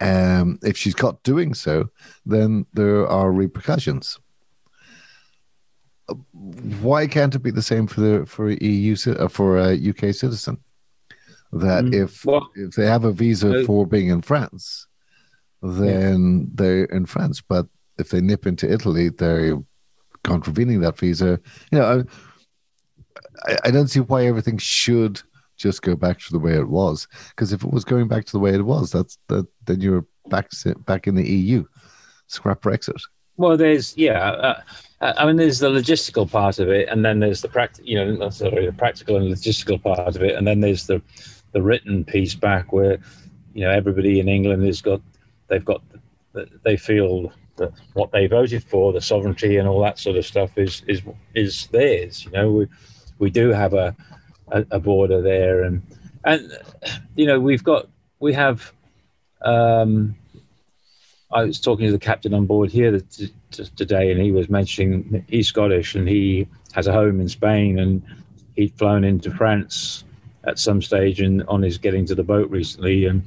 [0.00, 1.88] Um, if she's caught doing so,
[2.26, 4.18] then there are repercussions.
[6.82, 10.14] Why can't it be the same for the for a EU uh, for a UK
[10.14, 10.58] citizen?
[11.52, 14.86] That Mm, if well, if they have a visa uh, for being in France,
[15.62, 17.40] then they're in France.
[17.40, 17.66] But
[17.98, 19.56] if they nip into Italy, they're
[20.24, 21.40] contravening that visa.
[21.72, 22.04] You know,
[23.46, 25.22] I- I don't see why everything should
[25.56, 27.06] just go back to the way it was.
[27.30, 30.06] Because if it was going back to the way it was, that's that then you're
[30.28, 30.50] back
[30.86, 31.64] back in the EU.
[32.26, 33.00] scrap Brexit.
[33.36, 34.30] Well, there's yeah.
[34.30, 34.62] Uh,
[35.00, 38.30] I mean, there's the logistical part of it, and then there's the practical, you know,
[38.30, 41.02] sorry, the practical and logistical part of it, and then there's the
[41.52, 42.98] the written piece back where,
[43.52, 45.00] you know, everybody in England has got,
[45.48, 45.82] they've got,
[46.64, 50.56] they feel that what they voted for, the sovereignty and all that sort of stuff,
[50.56, 51.02] is is
[51.34, 52.24] is theirs.
[52.24, 52.66] You know, we
[53.18, 53.96] we do have a
[54.48, 55.82] a, a border there, and
[56.24, 56.52] and
[57.16, 58.72] you know we've got we have.
[59.42, 60.16] Um,
[61.32, 63.00] I was talking to the captain on board here
[63.50, 68.02] today, and he was mentioning he's Scottish and he has a home in Spain, and
[68.54, 70.04] he'd flown into France
[70.44, 73.22] at some stage and on his getting to the boat recently, and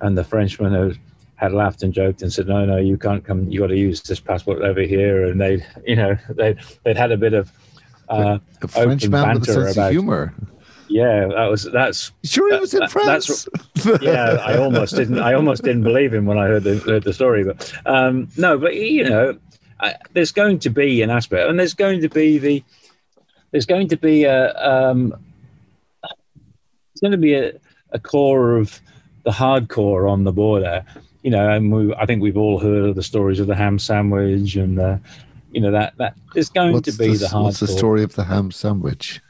[0.00, 0.98] and the Frenchman had,
[1.36, 3.48] had laughed and joked and said, "No, no, you can't come.
[3.48, 7.12] You got to use this passport over here." And they, you know, they they'd had
[7.12, 7.52] a bit of
[8.08, 10.34] uh, a French man with a sense of humor.
[10.88, 12.12] Yeah, that was that's.
[12.24, 13.48] Sure, he was in France.
[14.00, 15.18] yeah, I almost didn't.
[15.18, 17.44] I almost didn't believe him when I heard the, heard the story.
[17.44, 19.38] But um, no, but you know,
[19.80, 22.62] I, there's going to be an aspect, and there's going to be the
[23.50, 25.14] there's going to be a um,
[26.92, 27.52] it's going to be a,
[27.90, 28.80] a core of
[29.24, 30.84] the hardcore on the border.
[31.22, 33.78] You know, and we, I think we've all heard of the stories of the ham
[33.78, 34.98] sandwich, and uh,
[35.52, 37.44] you know that that is going what's to be the, the hardcore.
[37.44, 39.20] What's the story of the ham sandwich?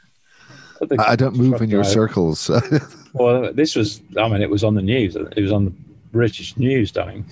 [0.99, 2.49] I don't move in your circles.
[3.13, 5.15] well, this was, I mean, it was on the news.
[5.15, 5.73] It was on the
[6.11, 7.25] British news, darling.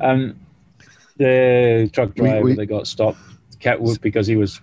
[0.00, 0.38] Um,
[1.16, 3.18] the truck driver, we, we, they got stopped
[3.60, 4.60] Catwood because he was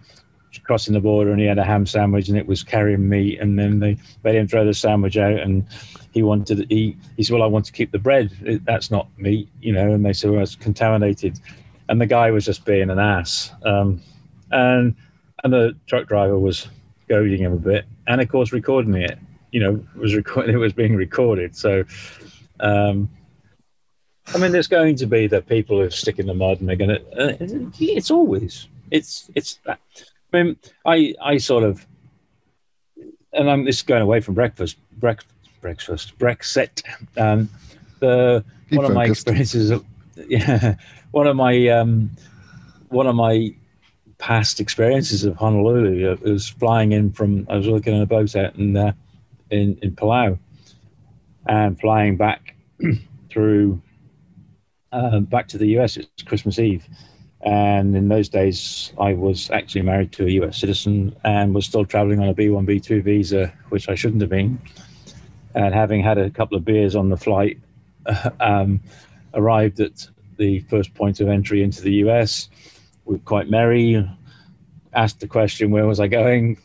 [0.63, 3.39] crossing the border and he had a ham sandwich and it was carrying meat.
[3.39, 5.65] And then they made him throw the sandwich out and
[6.11, 6.97] he wanted to eat.
[7.17, 8.31] He said, Well, I want to keep the bread.
[8.41, 9.91] It, that's not meat, you know.
[9.91, 11.39] And they said, Well, it's contaminated.
[11.89, 13.51] And the guy was just being an ass.
[13.63, 14.01] Um,
[14.51, 14.95] and
[15.43, 16.67] and the truck driver was
[17.07, 19.17] goading him a bit, and of course recording it.
[19.51, 20.53] You know, was recorded.
[20.55, 21.55] It was being recorded.
[21.55, 21.83] So,
[22.59, 23.09] um,
[24.33, 26.75] I mean, there's going to be the people who stick in the mud, and they're
[26.75, 27.01] going to.
[27.11, 27.37] Uh,
[27.79, 28.67] it's always.
[28.91, 29.59] It's it's.
[29.67, 29.77] I
[30.33, 31.85] mean, I I sort of,
[33.33, 34.77] and I'm this is going away from breakfast.
[34.99, 35.31] Breakfast.
[35.61, 36.17] Breakfast.
[36.19, 36.83] Brexit.
[37.17, 37.49] Um,
[37.99, 38.89] the Keep one focused.
[38.89, 39.69] of my experiences.
[39.71, 39.85] Of,
[40.27, 40.75] yeah,
[41.11, 42.11] one of my um,
[42.89, 43.53] one of my
[44.17, 46.11] past experiences of Honolulu.
[46.11, 48.93] It was flying in from, I was looking at a boat out in, uh,
[49.51, 50.37] in, in Palau
[51.47, 52.55] and flying back
[53.29, 53.81] through,
[54.91, 55.97] uh, back to the US.
[55.97, 56.85] It's Christmas Eve.
[57.41, 61.85] And in those days, I was actually married to a US citizen and was still
[61.85, 64.59] traveling on a B1, B2 visa, which I shouldn't have been.
[65.53, 67.59] And having had a couple of beers on the flight,
[68.39, 68.79] um,
[69.33, 72.49] arrived at the first point of entry into the US
[73.05, 74.07] were quite merry.
[74.93, 76.57] Asked the question, where was I going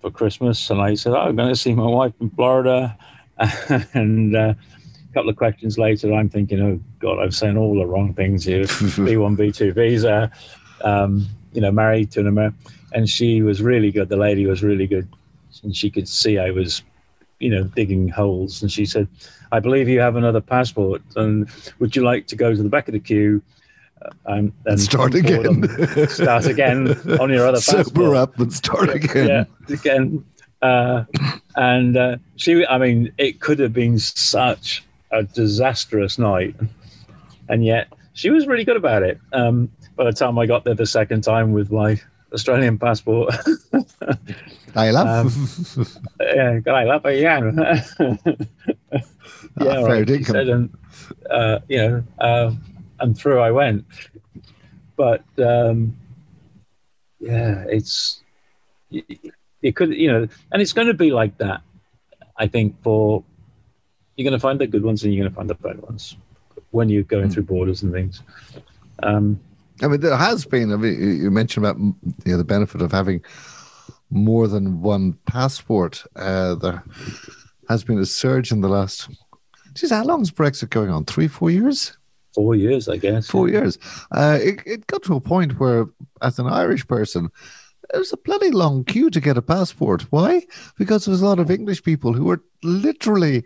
[0.00, 0.70] for Christmas?
[0.70, 2.96] And I said, oh, I'm going to see my wife in Florida.
[3.94, 4.54] and uh,
[5.10, 8.44] a couple of questions later, I'm thinking, oh, God, I've saying all the wrong things
[8.44, 8.64] here.
[8.64, 10.30] B1, B2 visa,
[10.82, 12.58] um, you know, married to an American.
[12.92, 14.08] And she was really good.
[14.08, 15.08] The lady was really good.
[15.62, 16.82] And she could see I was,
[17.40, 18.62] you know, digging holes.
[18.62, 19.08] And she said,
[19.52, 21.02] I believe you have another passport.
[21.16, 21.48] And
[21.80, 23.42] would you like to go to the back of the queue
[24.26, 25.68] and, and start again.
[26.08, 26.88] start again
[27.20, 27.86] on your other passport.
[27.86, 29.28] Sober up and start again.
[29.28, 30.24] Yeah, again.
[30.62, 31.04] Uh,
[31.56, 36.54] and uh, she, I mean, it could have been such a disastrous night,
[37.48, 39.20] and yet she was really good about it.
[39.32, 42.00] Um, by the time I got there the second time with my
[42.32, 43.34] Australian passport,
[44.74, 45.36] I love.
[45.76, 45.86] Um,
[46.20, 47.56] yeah, I love again.
[48.00, 48.16] yeah,
[49.60, 50.76] ah, right, said, and,
[51.30, 51.78] uh, you
[52.18, 52.56] know.
[53.00, 53.84] And through I went.
[54.96, 55.96] But um,
[57.20, 58.22] yeah, it's
[58.90, 61.62] it could you know, and it's going to be like that.
[62.36, 63.24] I think for
[64.16, 66.16] you're going to find the good ones and you're going to find the bad ones
[66.70, 67.32] when you're going mm.
[67.32, 68.22] through borders and things.
[69.02, 69.40] Um,
[69.82, 70.72] I mean, there has been.
[70.72, 71.94] I mean, you mentioned about you
[72.26, 73.24] know, the benefit of having
[74.10, 76.04] more than one passport.
[76.14, 76.84] Uh, there
[77.68, 79.08] has been a surge in the last.
[79.74, 81.04] Geez, how long is Brexit going on?
[81.04, 81.96] Three, four years?
[82.34, 83.28] Four years, I guess.
[83.28, 83.78] Four years.
[84.10, 85.86] Uh, it, it got to a point where,
[86.22, 87.30] as an Irish person,
[87.90, 90.02] there was a bloody long queue to get a passport.
[90.10, 90.42] Why?
[90.78, 93.44] Because there was a lot of English people who were literally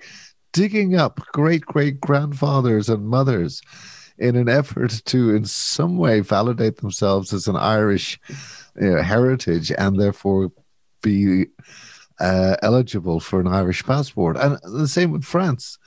[0.53, 3.61] digging up great great grandfathers and mothers
[4.19, 8.19] in an effort to, in some way, validate themselves as an Irish
[8.81, 10.51] you know, heritage and therefore
[11.03, 11.47] be
[12.21, 14.37] uh, eligible for an Irish passport.
[14.37, 15.79] And the same with France.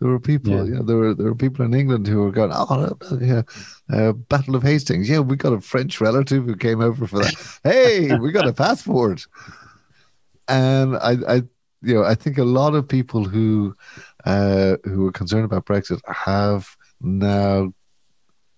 [0.00, 0.64] There were people, yeah.
[0.64, 3.42] you know, there were there were people in England who were going, oh, yeah,
[3.90, 5.08] uh, Battle of Hastings.
[5.08, 7.60] Yeah, we got a French relative who came over for that.
[7.64, 9.26] hey, we got a passport.
[10.48, 11.34] And I, I,
[11.82, 13.74] you know, I think a lot of people who,
[14.24, 17.72] uh, who are concerned about Brexit have now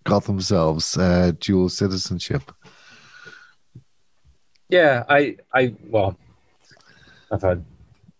[0.04, 2.50] got themselves uh, dual citizenship.
[4.68, 6.18] Yeah, I, I, well,
[7.30, 7.64] I've had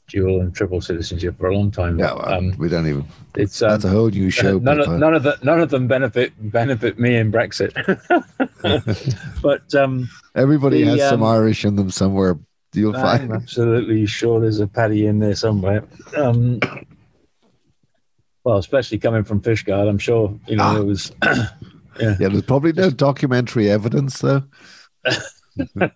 [0.09, 1.99] dual and triple citizenship for a long time.
[1.99, 3.07] Yeah, well, um, we don't even.
[3.37, 4.59] it's um, That's a whole new show.
[4.59, 7.73] none, of, none of the, none of them benefit benefit me in Brexit.
[9.43, 12.39] but um, Everybody the, has some um, Irish in them somewhere.
[12.73, 13.33] You'll I'm find.
[13.33, 15.85] absolutely sure there's a paddy in there somewhere.
[16.17, 16.61] Um,
[18.45, 20.75] well, especially coming from Fishguard, I'm sure you know Ah.
[20.75, 21.13] there was.
[22.01, 24.45] Yeah, there's probably no documentary evidence though.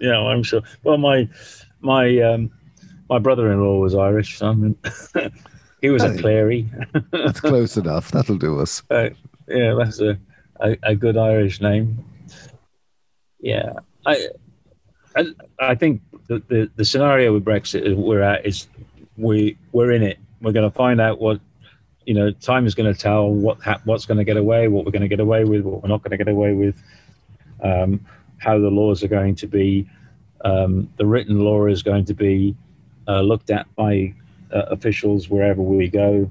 [0.00, 0.62] Yeah, I'm sure.
[0.82, 1.28] Well, my
[1.82, 2.50] my um,
[3.08, 4.38] my brother-in-law was Irish.
[4.38, 4.76] So I mean,
[5.80, 6.18] he was a Hey.
[6.18, 6.70] Clary.
[7.12, 8.10] That's close enough.
[8.10, 8.82] That'll do us.
[8.90, 9.10] Uh,
[9.48, 10.16] yeah, that's a,
[10.60, 12.04] a a good Irish name.
[13.40, 13.72] Yeah,
[14.06, 14.28] I
[15.16, 15.26] I,
[15.58, 18.68] I think the, the the scenario with Brexit we're at is
[19.16, 20.18] we we're in it.
[20.40, 21.40] We're going to find out what
[22.06, 22.30] you know.
[22.30, 25.08] Time is going to tell what what's going to get away, what we're going to
[25.08, 26.80] get away with, what we're not going to get away with.
[27.62, 28.04] Um,
[28.38, 29.88] how the laws are going to be,
[30.42, 32.54] um, the written law is going to be
[33.08, 34.14] uh, looked at by
[34.52, 36.30] uh, officials wherever we go,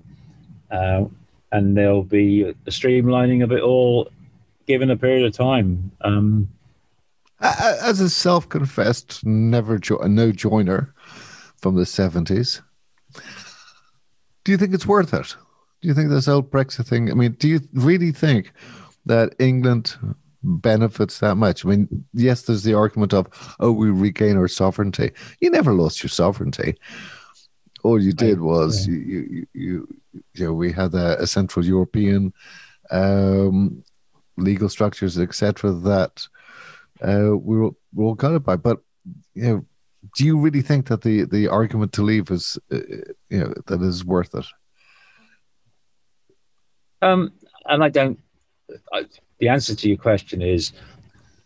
[0.72, 1.06] uh,
[1.52, 4.10] and there'll be a streamlining of it all
[4.68, 5.92] given a period of time.
[6.02, 6.48] Um,
[7.42, 10.94] As a self-confessed never jo- no joiner
[11.58, 12.62] from the seventies,
[14.44, 15.36] do you think it's worth it?
[15.82, 17.10] Do you think this old Brexit thing?
[17.10, 18.54] I mean, do you really think
[19.08, 19.98] that England
[20.44, 21.66] benefits that much?
[21.66, 23.28] I mean, yes, there's the argument of
[23.60, 25.12] oh, we regain our sovereignty.
[25.40, 26.76] You never lost your sovereignty.
[27.84, 29.98] All you did was you, you, you, you,
[30.36, 32.32] you know, we had a, a Central European
[32.92, 33.84] um,
[34.38, 35.72] legal structures, etc.
[35.72, 36.28] That
[37.02, 38.56] uh, we were, we all got it by.
[38.56, 38.80] But
[39.34, 39.66] you know,
[40.16, 42.80] do you really think that the the argument to leave is uh,
[43.30, 44.46] you know that is worth it?
[47.02, 47.32] Um,
[47.66, 48.20] and I don't.
[49.40, 50.74] The answer to your question is,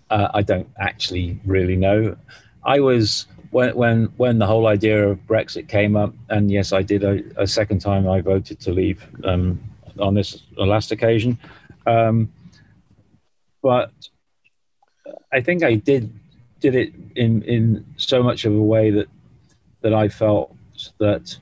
[0.10, 2.16] uh, I don't actually really know.
[2.64, 6.82] I was when when when the whole idea of Brexit came up, and yes, I
[6.82, 8.08] did a, a second time.
[8.08, 9.60] I voted to leave um,
[10.00, 11.38] on this last occasion,
[11.86, 12.32] um,
[13.62, 13.92] but
[15.32, 16.12] I think I did
[16.60, 19.08] did it in in so much of a way that
[19.82, 20.56] that I felt
[21.00, 21.38] that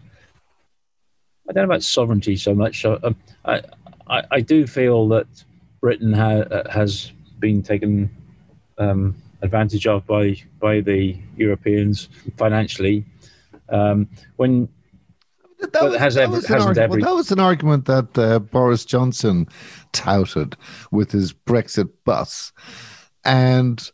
[1.50, 2.86] I don't know about sovereignty so much.
[2.86, 3.16] Um,
[3.46, 3.62] I,
[4.08, 5.28] I I do feel that
[5.84, 8.10] Britain ha- uh, has been taken
[8.78, 12.08] um, advantage of by by the Europeans
[12.38, 13.04] financially.
[13.68, 14.08] Um,
[14.38, 14.70] when
[15.60, 18.40] That was, has that every- was an argument, every- that was an argument that uh,
[18.40, 19.46] Boris Johnson
[19.92, 20.56] touted
[20.92, 22.54] with his Brexit bus,
[23.26, 23.92] and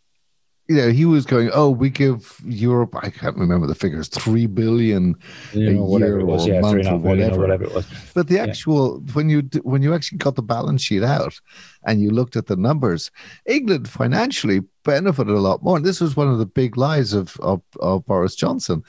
[0.69, 2.95] you know he was going, "Oh, we give Europe.
[3.01, 5.15] I can't remember the figures, three billion
[5.53, 7.35] you A know, year was, or yeah, month three and a or whatever.
[7.37, 7.85] or whatever it was.
[8.13, 8.43] But the Yeah.
[8.43, 11.33] actual when you when you actually got the balance sheet out
[11.85, 13.11] and you looked at the numbers,
[13.47, 15.77] England financially benefited a lot more.
[15.77, 18.83] And this was one of the big lies of of, of Boris Johnson.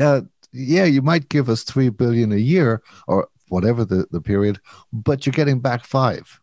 [0.00, 4.60] Uh, yeah, you might give us three billion a year or whatever the, the period,
[4.92, 6.40] but you're getting back five.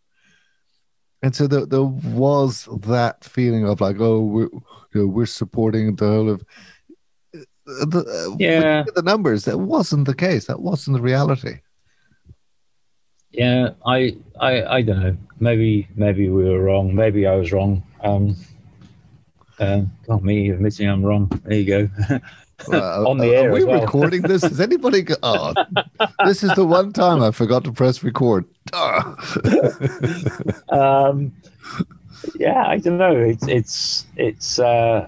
[1.23, 4.49] And so there, there was that feeling of like, oh, we're,
[4.93, 6.43] you know, we're supporting the whole of
[7.35, 8.83] uh, the, uh, Yeah.
[8.95, 9.45] the numbers.
[9.45, 10.45] That wasn't the case.
[10.45, 11.59] That wasn't the reality.
[13.31, 15.17] Yeah, I, I, I don't know.
[15.39, 16.93] Maybe, maybe we were wrong.
[16.95, 17.83] Maybe I was wrong.
[18.01, 18.35] Um,
[19.59, 21.27] um, not me admitting I'm wrong.
[21.43, 21.89] There you go.
[22.71, 23.81] Uh, On the are- air Are we as well.
[23.81, 24.43] recording this?
[24.43, 25.01] Is anybody?
[25.01, 25.53] Go- oh,
[26.25, 28.45] this is the one time I forgot to press record.
[30.69, 31.31] Um,
[32.39, 33.15] yeah, I don't know.
[33.15, 35.07] It's it's it's uh,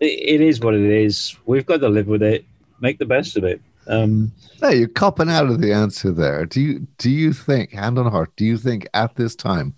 [0.00, 1.36] it, it is what it is.
[1.46, 2.44] We've got to live with it.
[2.80, 3.60] Make the best of it.
[3.86, 6.44] Um, no, you're copping out of the answer there.
[6.46, 6.86] Do you?
[6.98, 9.74] Do you think, hand on heart, do you think at this time,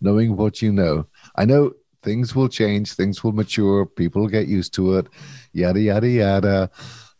[0.00, 1.72] knowing what you know, I know
[2.02, 5.06] things will change, things will mature, people will get used to it,
[5.52, 6.70] yada yada yada.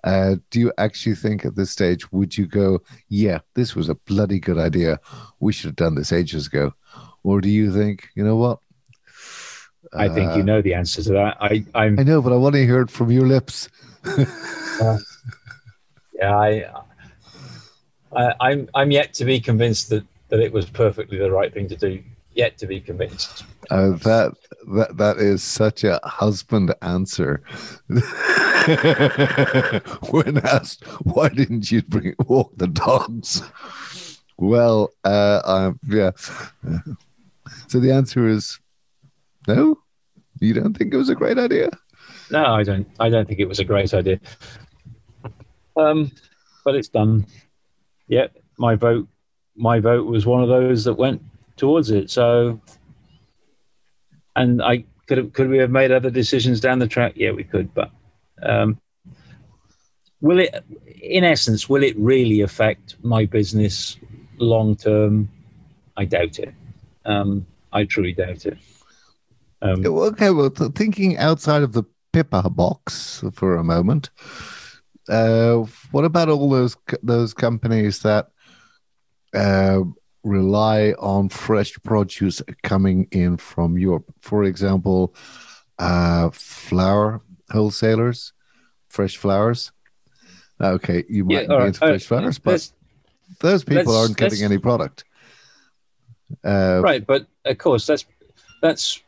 [0.04, 3.94] Uh, do you actually think at this stage would you go, yeah, this was a
[4.06, 5.00] bloody good idea.
[5.40, 6.74] We should have done this ages ago,
[7.24, 8.60] or do you think, you know what?
[9.92, 11.36] I think Uh, you know the answer to that.
[11.40, 13.68] I I'm I know, but I want to hear it from your lips.
[16.14, 16.64] yeah I,
[18.14, 21.68] I I'm I'm yet to be convinced that that it was perfectly the right thing
[21.68, 22.02] to do.
[22.36, 23.44] Yet to be convinced.
[23.70, 24.34] Uh, that
[24.74, 27.42] that that is such a husband answer.
[30.10, 33.42] when asked, why didn't you bring walk the dogs?
[34.36, 36.10] Well, uh, um, yeah.
[37.68, 38.60] So the answer is
[39.48, 39.78] no.
[40.38, 41.70] You don't think it was a great idea?
[42.30, 42.86] No, I don't.
[43.00, 44.20] I don't think it was a great idea.
[45.74, 46.12] Um,
[46.66, 47.24] but it's done.
[48.08, 48.26] Yeah,
[48.58, 49.08] my vote
[49.56, 51.22] my vote was one of those that went
[51.56, 52.10] towards it.
[52.10, 52.60] So,
[54.34, 57.12] and I could have, could we have made other decisions down the track?
[57.16, 57.90] Yeah, we could, but
[58.42, 58.78] um,
[60.20, 60.54] will it,
[61.02, 63.96] in essence, will it really affect my business
[64.38, 65.28] long term?
[65.96, 66.52] I doubt it.
[67.04, 68.58] Um, I truly doubt it.
[69.62, 74.10] Um, okay, well, th- thinking outside of the Pippa box for a moment,
[75.08, 78.28] uh, what about all those those companies that
[79.34, 79.80] uh,
[80.26, 84.12] rely on fresh produce coming in from Europe?
[84.20, 85.14] For example,
[85.78, 88.32] uh, flour wholesalers,
[88.88, 89.72] fresh flowers.
[90.60, 91.66] Okay, you might yeah, be right.
[91.66, 92.70] into fresh flowers, but
[93.40, 95.04] those people aren't getting any product.
[96.44, 98.04] Uh, right, but of course that's
[98.62, 99.00] that's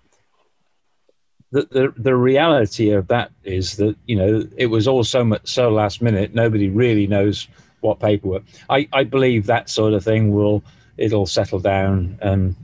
[1.51, 5.49] the, the the reality of that is that you know it was all so much
[5.49, 6.35] so last minute.
[6.35, 7.49] Nobody really knows
[7.81, 8.45] what paperwork.
[8.69, 10.63] I I believe that sort of thing will
[10.99, 12.55] it'll settle down and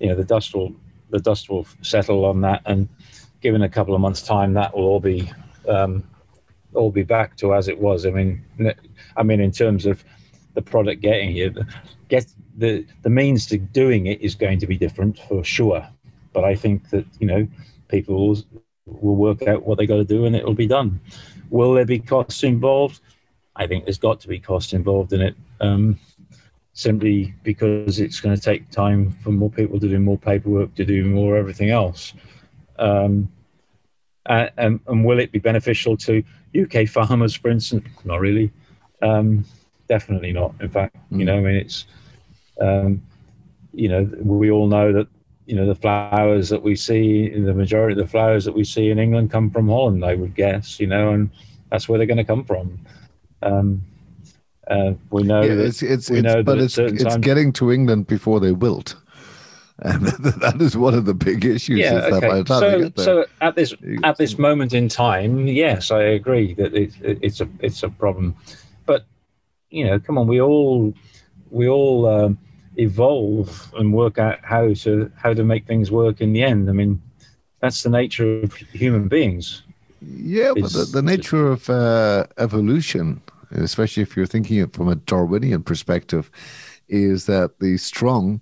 [0.00, 0.74] you know the dust will
[1.10, 2.88] the dust will settle on that and
[3.40, 5.30] given a couple of months time that will all be
[5.68, 6.02] um,
[6.74, 8.06] all be back to as it was.
[8.06, 8.44] I mean
[9.16, 10.02] I mean in terms of
[10.54, 11.54] the product getting here,
[12.08, 15.86] get the the means to doing it is going to be different for sure.
[16.32, 17.46] But I think that you know
[17.88, 18.42] people will,
[18.86, 21.00] will work out what they got to do and it'll be done.
[21.50, 23.00] Will there be costs involved?
[23.54, 25.36] I think there's got to be costs involved in it.
[25.60, 25.98] Um,
[26.76, 30.84] simply because it's going to take time for more people to do more paperwork, to
[30.84, 32.12] do more everything else.
[32.78, 33.32] Um,
[34.26, 36.22] and, and, will it be beneficial to
[36.54, 37.88] UK farmers, for instance?
[38.04, 38.52] Not really.
[39.00, 39.46] Um,
[39.88, 40.54] definitely not.
[40.60, 41.86] In fact, you know, I mean, it's,
[42.60, 43.02] um,
[43.72, 45.08] you know, we all know that
[45.46, 48.90] you know the flowers that we see the majority of the flowers that we see
[48.90, 51.30] in england come from holland i would guess you know and
[51.70, 52.76] that's where they're going to come from
[53.42, 53.80] um,
[54.70, 57.16] uh, we know yeah, that, it's it's, it's but it's it's times...
[57.18, 58.96] getting to england before they wilt
[59.80, 62.42] and that is one of the big issues yeah okay.
[62.46, 67.18] so, so at this at this moment in time yes i agree that it, it,
[67.22, 68.34] it's a it's a problem
[68.86, 69.04] but
[69.70, 70.94] you know come on we all
[71.50, 72.38] we all um,
[72.76, 76.68] evolve and work out how to how to make things work in the end.
[76.68, 77.02] I mean,
[77.60, 79.62] that's the nature of human beings.
[80.00, 83.20] Yeah, but the, the nature of uh, evolution,
[83.50, 86.30] especially if you're thinking it from a Darwinian perspective,
[86.88, 88.40] is that the strong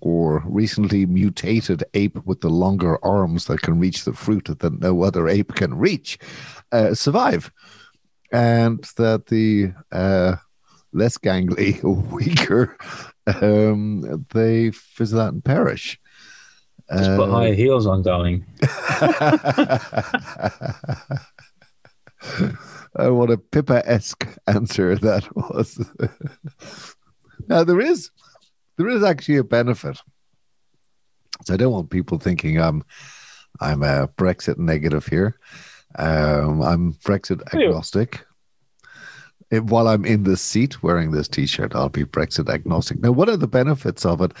[0.00, 5.02] or recently mutated ape with the longer arms that can reach the fruit that no
[5.02, 6.18] other ape can reach
[6.72, 7.50] uh, survive.
[8.30, 10.36] And that the uh,
[10.92, 11.82] less gangly,
[12.12, 12.76] weaker
[13.26, 15.98] um, they fizzle out and perish.
[16.90, 18.46] Just put higher heels on, darling.
[22.98, 25.84] oh, what a Pippa-esque answer that was.
[27.48, 28.10] now there is
[28.76, 30.00] there is actually a benefit.
[31.44, 32.84] So I don't want people thinking I'm
[33.60, 35.38] I'm a Brexit negative here.
[35.96, 38.26] Um, I'm Brexit agnostic
[39.50, 43.00] while I'm in this seat wearing this T-shirt, I'll be Brexit agnostic.
[43.00, 44.32] Now, what are the benefits of it?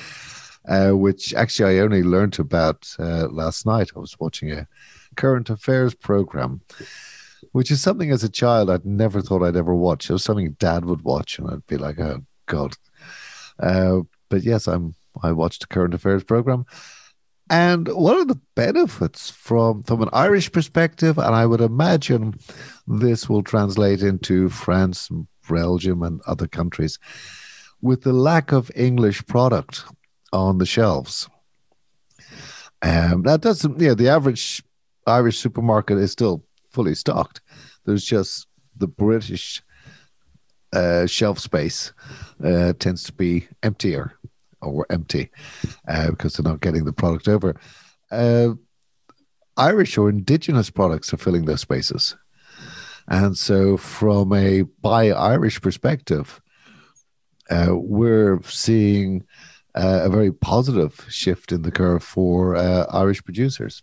[0.68, 3.90] Uh, which actually I only learned about uh, last night.
[3.96, 4.68] I was watching a
[5.16, 6.60] current affairs program,
[7.52, 10.08] which is something as a child I'd never thought I'd ever watch.
[10.08, 12.74] It was something Dad would watch, and I'd be like, "Oh God!"
[13.58, 14.94] Uh, but yes, I'm.
[15.22, 16.64] I watched a current affairs program,
[17.50, 21.18] and what are the benefits from from an Irish perspective?
[21.18, 22.38] And I would imagine
[22.86, 25.10] this will translate into France,
[25.48, 26.98] Belgium, and other countries
[27.80, 29.84] with the lack of English product
[30.32, 31.28] on the shelves.
[32.82, 34.62] Um, that doesn't, yeah, the average
[35.06, 37.40] Irish supermarket is still fully stocked.
[37.84, 38.46] There's just
[38.76, 39.62] the British
[40.72, 41.92] uh, shelf space
[42.44, 44.12] uh, tends to be emptier
[44.60, 45.30] or empty
[45.86, 47.58] uh, because they're not getting the product over.
[48.10, 48.50] Uh,
[49.56, 52.16] Irish or indigenous products are filling those spaces.
[53.08, 56.40] And so, from a buy Irish perspective,
[57.50, 59.24] uh, we're seeing
[59.74, 63.82] uh, a very positive shift in the curve for Irish producers.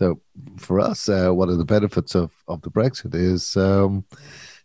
[0.00, 0.18] So,
[0.56, 4.02] for us, uh, one of the benefits of, of the Brexit is um,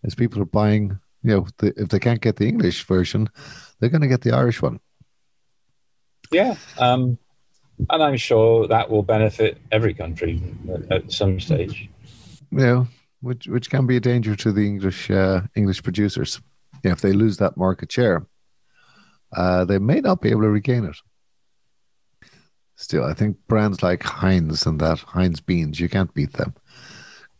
[0.01, 0.97] is people are buying.
[1.23, 3.27] You know, the, if they can't get the English version,
[3.77, 4.79] they're going to get the Irish one.
[6.31, 7.17] Yeah, um,
[7.89, 10.41] and I'm sure that will benefit every country
[10.73, 11.89] at, at some stage.
[12.49, 12.85] Yeah,
[13.19, 16.39] which which can be a danger to the English uh, English producers.
[16.81, 18.25] Yeah, if they lose that market share,
[19.35, 20.95] uh, they may not be able to regain it.
[22.75, 26.53] Still, I think brands like Heinz and that Heinz beans, you can't beat them.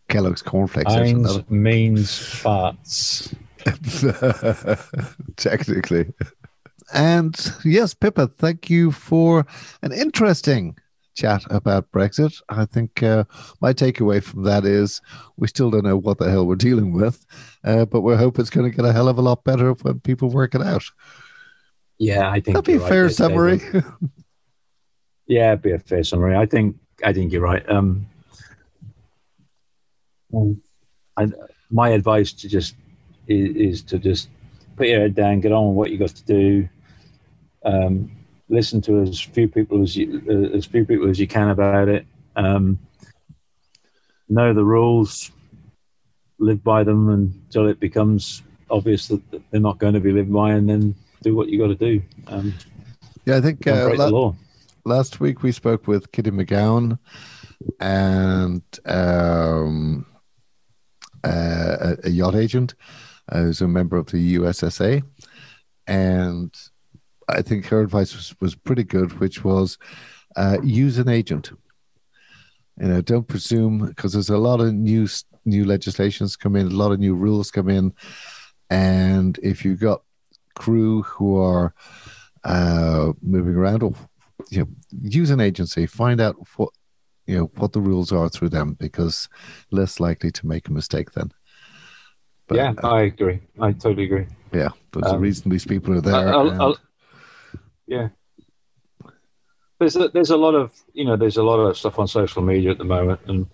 [0.08, 0.94] Kellogg's cornflakes.
[0.94, 3.34] Heinz means farts.
[5.36, 6.14] Technically.
[6.94, 9.46] and yes, Pippa, thank you for
[9.82, 10.78] an interesting
[11.16, 12.42] chat about Brexit.
[12.50, 13.24] I think uh,
[13.62, 15.02] my takeaway from that is
[15.38, 17.26] we still don't know what the hell we're dealing with,
[17.64, 20.00] uh, but we hope it's going to get a hell of a lot better when
[20.02, 20.84] people work it out.
[21.98, 23.62] Yeah, I think that'd be a fair summary.
[25.28, 26.36] yeah, be a fair summary.
[26.36, 27.68] I think I think you're right.
[27.70, 28.08] Um,
[31.18, 31.28] I,
[31.72, 32.76] my advice to just
[33.28, 34.30] is, is, to just
[34.76, 36.70] put your head down, get on with what you got to do.
[37.64, 38.12] Um,
[38.50, 41.88] listen to as few people as you uh, as few people as you can about
[41.88, 42.06] it.
[42.36, 42.80] Um,
[44.30, 45.32] know the rules,
[46.40, 49.22] live by them until it becomes obvious that
[49.52, 52.02] they're not going to be lived by, and then do what you got to do.
[52.28, 52.54] Um,
[53.26, 54.34] yeah, I think uh, la-
[54.86, 57.00] last week we spoke with Kitty McGowan
[57.80, 60.06] and um,
[61.24, 62.76] uh, a, yacht agent
[63.30, 65.02] uh, who's a member of the USSA,
[65.88, 66.56] and
[67.28, 69.80] I think her advice was, was pretty good, which was
[70.36, 71.52] uh, use an agent.
[72.80, 75.08] You know, don't presume because there's a lot of new
[75.46, 77.94] new legislations come in, a lot of new rules come in,
[78.70, 80.04] and if you've got
[80.54, 81.74] crew who are
[82.44, 83.94] uh, moving around, or
[84.50, 84.68] you know,
[85.02, 86.70] use an agency, find out what
[87.26, 89.28] you know what the rules are through them, because
[89.72, 91.32] less likely to make a mistake then.
[92.48, 93.42] But, yeah, uh, I agree.
[93.60, 94.28] I totally agree.
[94.54, 96.34] Yeah, there's um, a reason these people are there.
[96.34, 96.78] I'll, and, I'll,
[97.88, 98.10] yeah.
[99.80, 102.42] There's a, there's a lot of you know there's a lot of stuff on social
[102.42, 103.48] media at the moment, and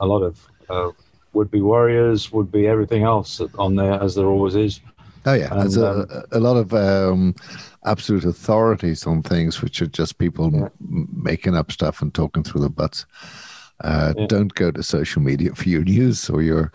[0.00, 0.90] a lot of uh,
[1.32, 4.80] would be warriors, would be everything else on there as there always is.
[5.24, 7.34] Oh yeah, and, there's um, a, a, lot of um,
[7.84, 10.68] absolute authorities on things, which are just people yeah.
[10.80, 13.06] m- making up stuff and talking through the butts.
[13.82, 14.26] Uh, yeah.
[14.26, 16.72] Don't go to social media for your news or your,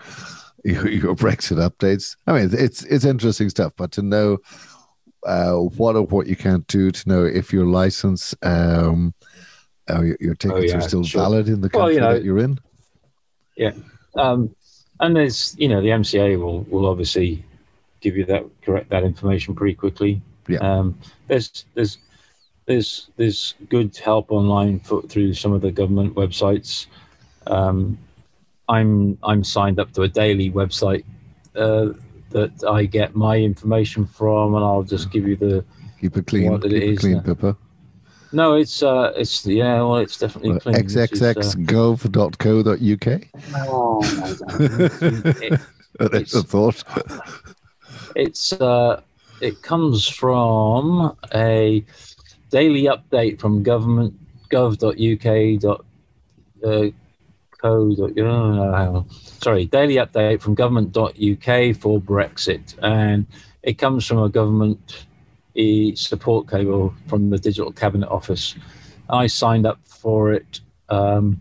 [0.64, 2.16] your your Brexit updates.
[2.26, 4.38] I mean, it's it's interesting stuff, but to know
[5.26, 9.14] uh, what or what you can't do to know if your license, um,
[9.89, 11.22] uh, your, your, tickets oh, yeah, are still sure.
[11.22, 12.60] valid in the country well, you know, that you're in.
[13.58, 13.74] Yeah,
[14.16, 14.56] um,
[15.02, 17.43] and there's you know the MCA will will obviously
[18.08, 20.22] give you that correct that information pretty quickly.
[20.47, 20.60] Yeah.
[20.60, 20.97] Um,
[21.28, 21.97] there's there's
[22.66, 26.86] there's there's good help online for, through some of the government websites.
[27.47, 27.97] Um,
[28.70, 31.03] I'm I'm signed up to a daily website
[31.55, 31.89] uh,
[32.30, 35.66] that I get my information from, and I'll just give you the
[35.99, 36.49] keep it clean.
[36.51, 37.58] What keep it, it is clean, Pippa.
[38.32, 40.76] No, it's uh, it's yeah, well, it's definitely well, clean.
[40.76, 43.08] xxxgov.co.uk.
[43.55, 43.99] Oh,
[45.41, 45.60] it,
[45.99, 46.84] That's a thought.
[48.18, 49.01] it's uh,
[49.41, 51.86] it comes from a
[52.49, 54.13] daily update from government
[54.49, 55.82] gov.uk.
[56.63, 56.91] Uh,
[57.59, 57.97] code.
[59.41, 63.26] Sorry, daily update from government.uk for Brexit, and
[63.63, 65.05] it comes from a government
[65.55, 68.55] e support cable from the Digital Cabinet Office.
[69.09, 70.59] I signed up for it.
[70.89, 71.39] Um,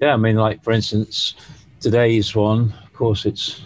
[0.00, 1.34] yeah, I mean, like for instance,
[1.80, 2.72] today's one.
[2.84, 3.62] Of course, it's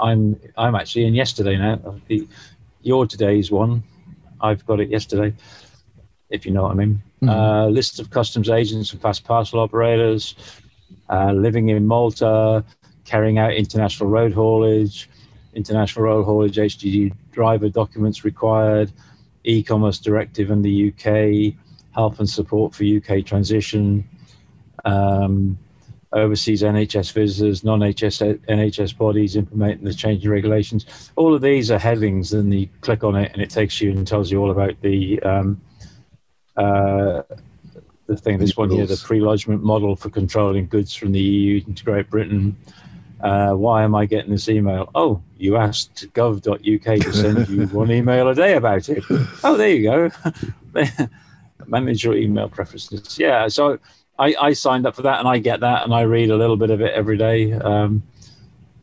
[0.00, 2.00] I'm I'm actually in yesterday now.
[2.08, 2.26] The,
[2.82, 3.82] your today's one,
[4.40, 5.34] I've got it yesterday
[6.32, 7.02] if you know what I mean.
[7.22, 7.28] Mm-hmm.
[7.28, 10.34] Uh, list of customs agents and fast parcel operators,
[11.08, 12.64] uh, living in Malta,
[13.04, 15.08] carrying out international road haulage,
[15.54, 18.90] international road haulage HGV driver documents required,
[19.44, 21.54] e-commerce directive in the UK,
[21.94, 24.08] help and support for UK transition,
[24.84, 25.58] um,
[26.12, 31.10] overseas NHS visitors, non-NHS NHS bodies implementing the changing regulations.
[31.16, 34.06] All of these are headings, and you click on it, and it takes you and
[34.06, 35.60] tells you all about the um,
[36.56, 37.22] uh,
[38.06, 41.84] the thing, this one here, the pre-lodgement model for controlling goods from the EU into
[41.84, 42.56] Great Britain.
[43.20, 44.90] Uh, why am I getting this email?
[44.94, 49.04] Oh, you asked gov.uk to send you one email a day about it.
[49.44, 50.10] Oh, there you go.
[51.66, 53.18] Manage your email preferences.
[53.18, 53.78] Yeah, so
[54.22, 56.56] I, I, signed up for that and I get that and I read a little
[56.56, 57.52] bit of it every day.
[57.52, 58.04] Um,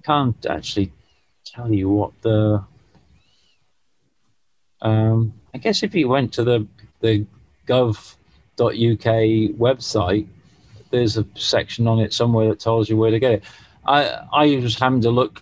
[0.04, 0.92] can't actually
[1.46, 2.64] tell you what the.
[4.82, 6.68] Um, I guess if you went to the
[7.00, 7.26] the
[7.68, 9.10] gov.uk
[9.58, 10.28] website,
[10.92, 13.44] there's a section on it somewhere that tells you where to get it.
[13.86, 15.42] I I was having to look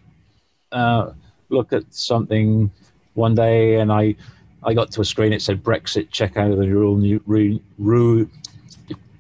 [0.72, 1.12] uh,
[1.50, 2.70] look at something
[3.16, 4.16] one day, and I
[4.64, 5.34] I got to a screen.
[5.34, 6.12] It said Brexit.
[6.12, 7.20] Check out the rule new
[7.78, 8.28] rule.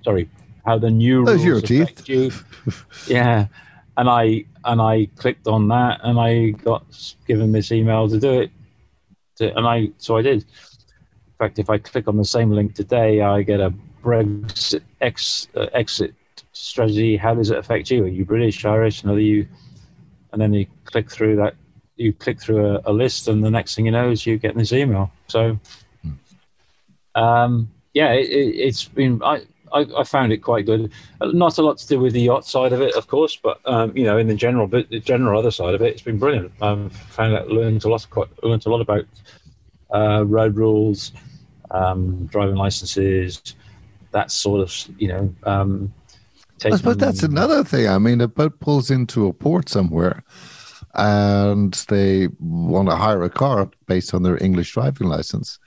[0.04, 0.30] Sorry,
[0.68, 2.30] how the new Those rules affect you.
[3.08, 3.48] yeah,
[3.96, 6.84] and I and I clicked on that, and I got
[7.26, 8.52] given this email to do it.
[9.38, 12.76] To, and I so I did In fact, if I click on the same link
[12.76, 16.14] today, I get a Brexit ex, uh, exit
[16.52, 17.16] strategy.
[17.16, 18.04] How does it affect you?
[18.04, 19.48] Are you British, Irish, and are you?
[20.34, 21.56] And then you click through that
[21.96, 24.60] you click through a, a, list, and the next thing you know is you getting
[24.60, 25.12] this email.
[25.28, 25.60] So,
[27.16, 29.22] um, yeah, it, has it, been.
[29.24, 29.42] I,
[29.74, 30.92] I, I, found it quite good.
[31.22, 33.96] Not a lot to do with the yacht side of it, of course, but um,
[33.96, 36.52] you know, in the general, but the general other side of it, it's been brilliant.
[36.62, 39.06] Um, found out, learned a lot, quite, learned a lot about
[39.94, 41.12] uh, road rules,
[41.72, 43.56] um, driving licenses,
[44.12, 45.34] that sort of, you know.
[45.44, 45.94] Um,
[46.66, 47.88] I suppose that's another thing.
[47.88, 50.24] I mean, a boat pulls into a port somewhere
[50.96, 55.60] and they want to hire a car based on their English driving license.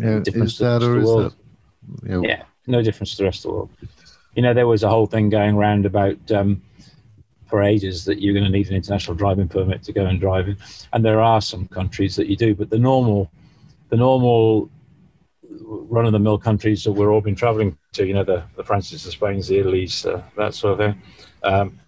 [0.00, 1.32] Yeah, is that or is that?
[2.02, 3.70] You know, yeah, no difference to the rest of the world.
[4.34, 6.62] You know, there was a whole thing going around about um,
[7.46, 10.48] for ages that you're going to need an international driving permit to go and drive
[10.48, 10.56] in,
[10.92, 13.30] and there are some countries that you do, but the normal,
[13.90, 14.70] the normal
[15.60, 18.64] run of the mill countries that we're all been traveling to, you know, the, the
[18.64, 21.02] France's, the Spain's, the Italy's, uh, that sort of thing.
[21.42, 21.78] Um,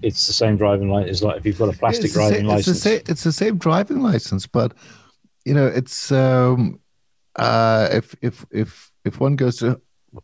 [0.00, 1.10] it's the same driving license.
[1.10, 2.68] It's like if you've got a plastic it's driving same, license.
[2.68, 4.74] It's the, same, it's the same driving license, but
[5.44, 6.80] you know, it's um,
[7.36, 9.80] uh, if if if if one goes to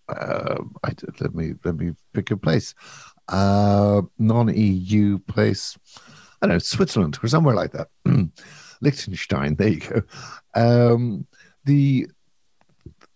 [0.08, 2.74] uh, I, let me let me pick a place,
[3.28, 5.78] uh, non-EU place.
[6.40, 7.88] I don't know Switzerland or somewhere like that.
[8.80, 9.56] Liechtenstein.
[9.56, 10.02] There you go.
[10.54, 11.26] Um,
[11.64, 12.08] the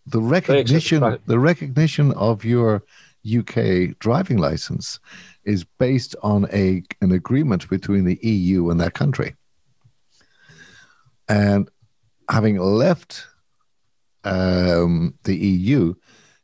[0.06, 2.82] the recognition the recognition of your
[3.24, 4.98] UK driving license
[5.44, 9.36] is based on a an agreement between the EU and that country.
[11.28, 11.68] And
[12.28, 13.26] having left
[14.24, 15.94] um, the EU,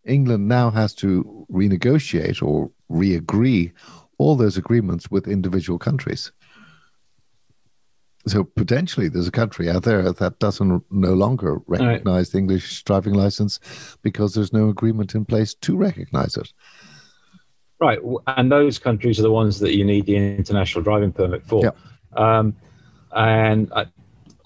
[0.09, 3.73] England now has to renegotiate or re-agree
[4.19, 6.33] all those agreements with individual countries.
[8.27, 12.33] So potentially, there's a country out there that doesn't no longer recognize right.
[12.33, 13.61] the English driving license
[14.03, 16.53] because there's no agreement in place to recognize it.
[17.81, 21.63] Right, and those countries are the ones that you need the international driving permit for.
[21.63, 21.71] Yeah.
[22.17, 22.57] Um,
[23.13, 23.87] and I,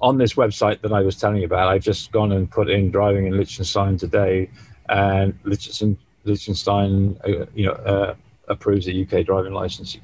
[0.01, 2.91] on this website that I was telling you about, I've just gone and put in
[2.91, 4.51] driving in Liechtenstein today,
[4.93, 8.15] and Liechtenstein, Liechtenstein uh, you know, uh,
[8.49, 9.99] approves a UK driving license.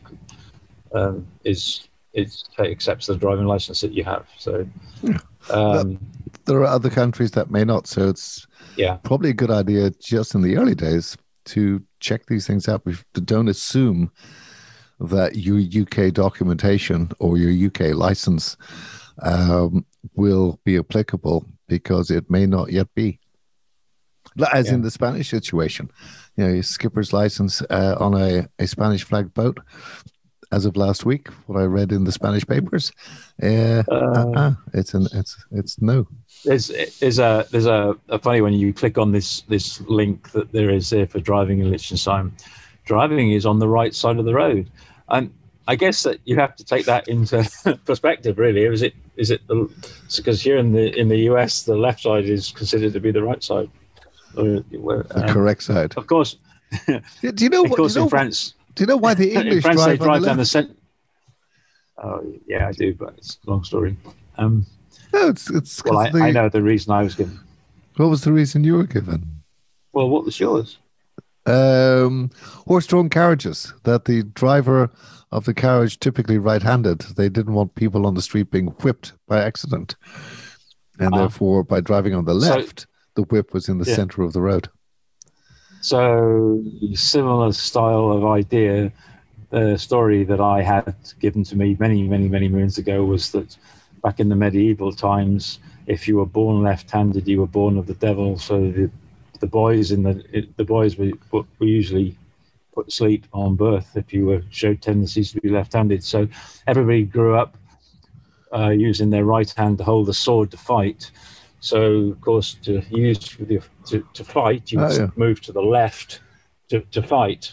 [0.93, 4.27] Um, is it accepts the driving license that you have.
[4.39, 4.67] So
[5.51, 5.99] um,
[6.47, 7.87] there are other countries that may not.
[7.87, 11.17] So it's yeah probably a good idea just in the early days
[11.47, 12.87] to check these things out.
[13.13, 14.11] Don't assume
[15.01, 18.57] that your UK documentation or your UK license
[19.23, 19.85] um,
[20.15, 23.21] will be applicable because it may not yet be.
[24.53, 24.75] As yeah.
[24.75, 25.91] in the Spanish situation,
[26.37, 29.59] you know, your skipper's license uh, on a, a Spanish flagged boat
[30.51, 32.91] as of last week, what I read in the Spanish papers,
[33.43, 36.09] uh, uh, uh, it's an it's it's no.
[36.45, 36.69] There's
[37.01, 40.71] there's a there's a, a, funny when you click on this this link that there
[40.71, 42.33] is there for driving in Liechtenstein.
[42.85, 44.71] Driving is on the right side of the road,
[45.09, 45.31] and
[45.67, 47.49] I guess that you have to take that into
[47.85, 48.39] perspective.
[48.39, 49.43] Really, is it is it
[50.17, 53.23] because here in the in the US the left side is considered to be the
[53.23, 53.69] right side,
[54.37, 55.95] or, the um, correct side.
[55.97, 56.37] Of course.
[56.87, 57.01] Do
[57.39, 57.65] you know?
[57.65, 60.25] Of course, you know, in France do you know why the English France, drive, drive
[60.25, 60.75] down the center?
[62.01, 63.97] Oh yeah, I do, but it's a long story.
[64.37, 64.65] Um,
[65.13, 65.85] no, it's it's.
[65.85, 67.41] Well, I, the, I know the reason I was given.
[67.97, 69.43] What was the reason you were given?
[69.93, 70.79] Well, what was yours?
[71.45, 72.31] Um,
[72.69, 73.75] horse-drawn carriages.
[73.83, 74.93] That the driver
[75.33, 79.43] of the carriage, typically right-handed, they didn't want people on the street being whipped by
[79.43, 79.97] accident,
[81.01, 82.87] and uh, therefore, by driving on the left, so,
[83.19, 83.97] the whip was in the yeah.
[83.97, 84.69] center of the road.
[85.81, 86.63] So,
[86.95, 88.93] similar style of idea.
[89.51, 93.57] The story that I had given to me many, many, many moons ago was that
[94.05, 95.59] back in the medieval times,
[95.89, 98.39] if you were born left-handed, you were born of the devil.
[98.39, 98.91] So the
[99.41, 100.15] the boys in the
[100.57, 101.45] the boys were, were
[101.81, 102.17] usually
[102.75, 106.05] put to sleep on birth if you were showed tendencies to be left-handed.
[106.05, 106.29] So
[106.67, 107.57] everybody grew up
[108.53, 111.11] uh, using their right hand to hold the sword to fight.
[111.61, 115.09] So, of course, to use to, to fight, you oh, yeah.
[115.17, 116.21] move to the left
[116.69, 117.53] to, to fight.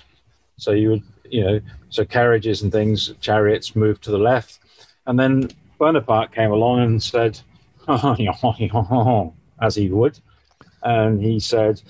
[0.58, 4.60] So you would, you know, so carriages and things, chariots moved to the left,
[5.08, 5.50] and then
[5.80, 7.40] Bonaparte came along and said,
[7.88, 10.20] oh, oh, oh, as he would,
[10.84, 11.82] and he said,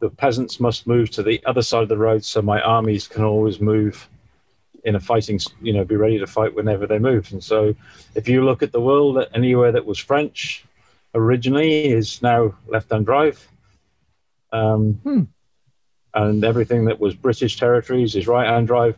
[0.00, 3.24] the peasants must move to the other side of the road so my armies can
[3.24, 4.08] always move
[4.84, 7.32] in a fighting, you know, be ready to fight whenever they move.
[7.32, 7.74] And so,
[8.14, 10.65] if you look at the world, anywhere that was French,
[11.16, 13.48] originally is now left hand drive.
[14.52, 15.22] Um, hmm.
[16.14, 18.96] And everything that was British territories is right hand drive.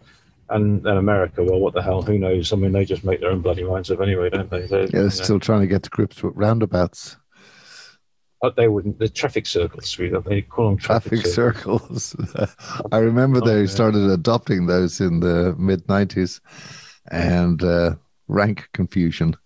[0.51, 2.03] And then America, well, what the hell?
[2.03, 2.53] Who knows?
[2.53, 4.67] I mean, they just make their own bloody minds up anyway, don't they?
[4.67, 7.17] They're, yeah, they're still trying to get to grips with roundabouts.
[8.41, 8.99] But they wouldn't.
[8.99, 12.17] The traffic circles, we they call them traffic, traffic circles.
[12.17, 12.55] circles.
[12.93, 13.67] I remember oh, they yeah.
[13.67, 16.41] started adopting those in the mid '90s,
[17.11, 17.97] and uh,
[18.29, 19.37] rank confusion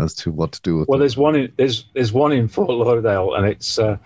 [0.00, 0.88] as to what to do with.
[0.88, 1.02] Well, them.
[1.02, 3.96] there's one in there's there's one in Fort Lauderdale, and it's uh,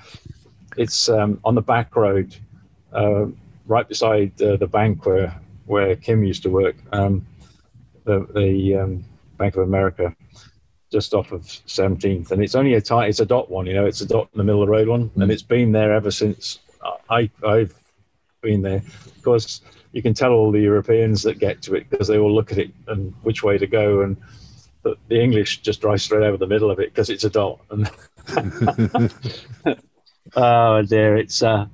[0.76, 2.34] it's um, on the back road,
[2.92, 3.26] uh,
[3.66, 7.26] right beside uh, the bank where where Kim used to work, um,
[8.04, 9.04] the the um,
[9.36, 10.14] Bank of America,
[10.90, 13.84] just off of 17th, and it's only a tight, it's a dot one, you know,
[13.84, 16.10] it's a dot in the middle of the road one, and it's been there ever
[16.10, 16.58] since
[17.10, 17.74] I I've
[18.40, 18.82] been there.
[19.04, 19.60] Of course,
[19.92, 22.58] you can tell all the Europeans that get to it because they all look at
[22.58, 24.16] it and which way to go, and
[24.86, 27.60] the, the English just drive straight over the middle of it because it's a dot.
[27.70, 27.90] And
[30.36, 31.66] oh dear, it's uh,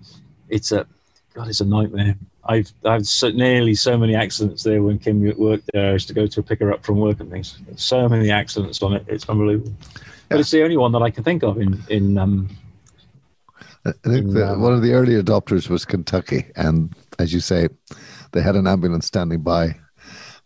[0.49, 0.87] it's a
[1.35, 2.17] God, it's a nightmare.
[2.45, 5.91] I've I've so, nearly so many accidents there when Kim worked there.
[5.91, 7.59] I used to go to pick her up from work and things.
[7.77, 9.05] So many accidents on it.
[9.07, 9.75] It's unbelievable.
[10.29, 12.49] But it's the only one that I can think of in in um,
[13.85, 17.41] I think in, that um, one of the early adopters was Kentucky, and as you
[17.41, 17.69] say,
[18.33, 19.77] they had an ambulance standing by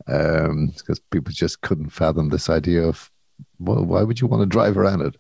[0.05, 3.11] because people just couldn't fathom this idea of
[3.59, 5.17] well, why would you want to drive around it?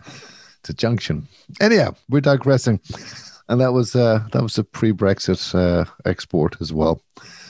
[0.60, 1.28] It's a junction.
[1.60, 2.80] Anyhow, we're digressing,
[3.48, 7.00] and that was uh, that was a pre-Brexit uh, export as well.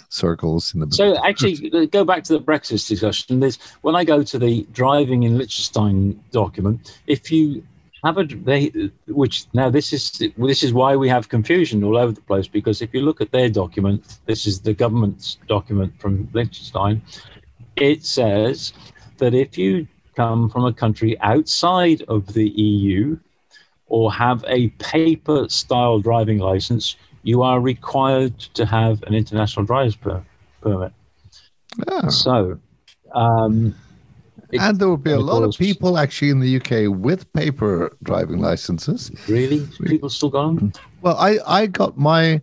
[0.08, 3.40] Circles in the So actually, uh, go back to the Brexit discussion.
[3.40, 6.98] There's when I go to the driving in Liechtenstein document.
[7.06, 7.64] If you
[8.06, 12.12] have a they, which now this is this is why we have confusion all over
[12.12, 16.28] the place because if you look at their document, this is the government's document from
[16.32, 17.02] Liechtenstein.
[17.76, 18.72] It says
[19.18, 23.18] that if you come from a country outside of the EU
[23.88, 29.96] or have a paper style driving license, you are required to have an international driver's
[29.96, 30.24] per-
[30.60, 30.92] permit.
[31.88, 32.08] Ah.
[32.08, 32.58] So,
[33.14, 33.74] um,
[34.52, 37.96] it- and there will be a lot of people actually in the UK with paper
[38.02, 39.10] driving licenses.
[39.28, 40.72] really, people still got them.
[41.02, 42.40] Well, I I got my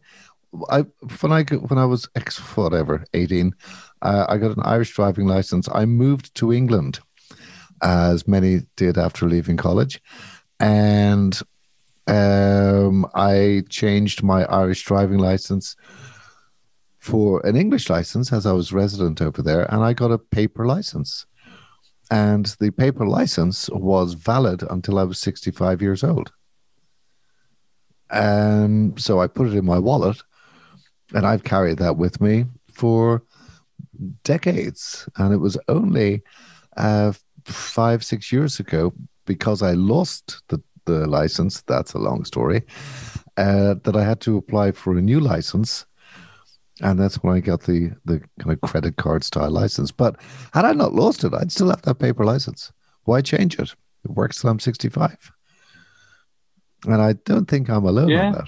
[0.69, 0.81] I
[1.21, 3.53] when I when I was ex whatever eighteen,
[4.01, 5.67] uh, I got an Irish driving license.
[5.73, 6.99] I moved to England,
[7.81, 10.01] as many did after leaving college,
[10.59, 11.39] and
[12.07, 15.75] um, I changed my Irish driving license
[16.99, 20.65] for an English license as I was resident over there, and I got a paper
[20.65, 21.25] license.
[22.13, 26.31] And the paper license was valid until I was 65 years old.
[28.11, 30.21] And so I put it in my wallet,
[31.15, 33.23] and I've carried that with me for
[34.23, 35.09] decades.
[35.17, 36.21] And it was only
[36.77, 37.13] uh,
[37.45, 38.93] five, six years ago,
[39.25, 42.61] because I lost the, the license, that's a long story,
[43.37, 45.87] uh, that I had to apply for a new license.
[46.81, 49.91] And that's when I got the, the kind of credit card style license.
[49.91, 50.19] But
[50.53, 52.71] had I not lost it, I'd still have that paper license.
[53.03, 53.73] Why change it?
[54.03, 55.15] It works till I'm 65.
[56.85, 58.27] And I don't think I'm alone Yeah.
[58.27, 58.47] on that.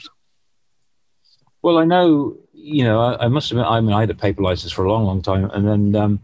[1.62, 4.42] Well, I know, you know, I, I must admit, I mean, I had a paper
[4.42, 5.50] license for a long, long time.
[5.52, 6.20] And then um,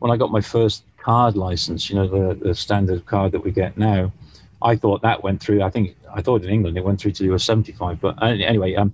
[0.00, 3.50] when I got my first card license, you know, the, the standard card that we
[3.52, 4.12] get now,
[4.62, 5.62] I thought that went through.
[5.62, 8.00] I think, I thought in England it went through to you were 75.
[8.00, 8.92] But uh, anyway, um,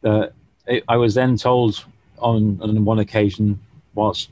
[0.00, 0.32] the,
[0.66, 1.84] it, I was then told
[2.18, 3.58] on, on one occasion,
[3.94, 4.30] whilst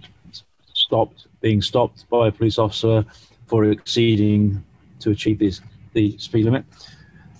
[0.72, 3.05] stopped, being stopped by a police officer
[3.47, 4.62] for exceeding
[5.01, 5.61] to achieve this,
[5.93, 6.64] the speed limit,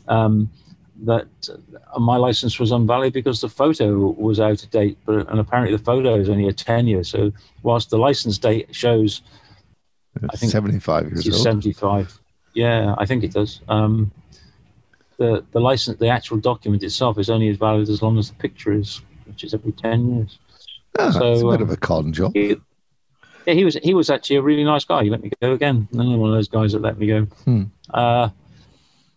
[0.09, 0.51] um,
[1.03, 1.26] that
[1.92, 5.76] uh, my license was invalid because the photo was out of date, but and apparently
[5.76, 7.03] the photo is only a ten year.
[7.03, 7.32] So
[7.62, 9.22] whilst the license date shows
[10.30, 11.42] I think 75 years it's old.
[11.42, 12.16] seventy five,
[12.55, 13.61] yeah, I think it does.
[13.68, 14.12] Um,
[15.19, 18.37] the the license, the actual document itself, is only as valid as long as the
[18.37, 20.39] picture is, which is every ten years.
[20.99, 22.33] Ah, so, it's a bit um, of a con job.
[22.35, 22.57] He,
[23.47, 25.05] yeah, he was he was actually a really nice guy.
[25.05, 25.89] He let me go again.
[25.93, 27.25] Another one of those guys that let me go.
[27.45, 27.65] Hmm.
[27.91, 28.29] Uh,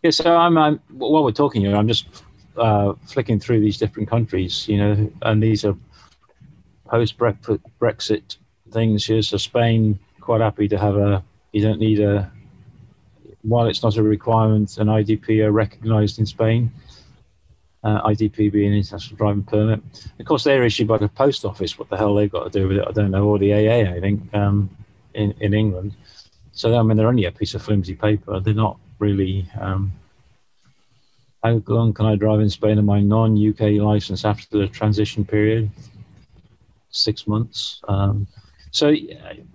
[0.03, 2.07] yeah, so I'm, I'm while we're talking here, I'm just
[2.57, 5.75] uh, flicking through these different countries, you know, and these are
[6.87, 8.37] post Brexit
[8.71, 9.21] things here.
[9.21, 11.23] So Spain, quite happy to have a.
[11.51, 12.31] You don't need a.
[13.47, 16.69] While it's not a requirement, an IDP are recognised in Spain.
[17.81, 19.81] Uh, IDP being an international driving permit.
[20.19, 21.79] Of course, they're issued by the post office.
[21.79, 23.25] What the hell they've got to do with it, I don't know.
[23.25, 24.69] Or the AA, I think, um,
[25.13, 25.95] in in England.
[26.51, 28.41] So I mean, they're only a piece of flimsy paper.
[28.41, 29.47] They're not really.
[29.59, 29.93] Um,
[31.41, 35.69] how long can I drive in Spain on my non-UK license after the transition period?
[36.89, 37.79] Six months.
[37.87, 38.27] Um,
[38.71, 38.93] so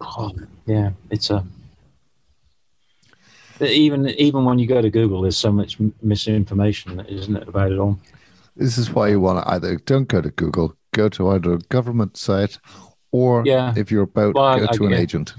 [0.01, 0.33] oh,
[0.65, 1.45] yeah, it's a.
[3.63, 7.79] Even even when you go to Google, there's so much misinformation, isn't it, about it
[7.79, 7.99] all?
[8.57, 11.59] This is why you want to either don't go to Google, go to either a
[11.59, 12.59] government site,
[13.13, 13.73] or Yeah.
[13.77, 14.99] if you're about, Well, go I- to an yeah.
[14.99, 15.35] agent.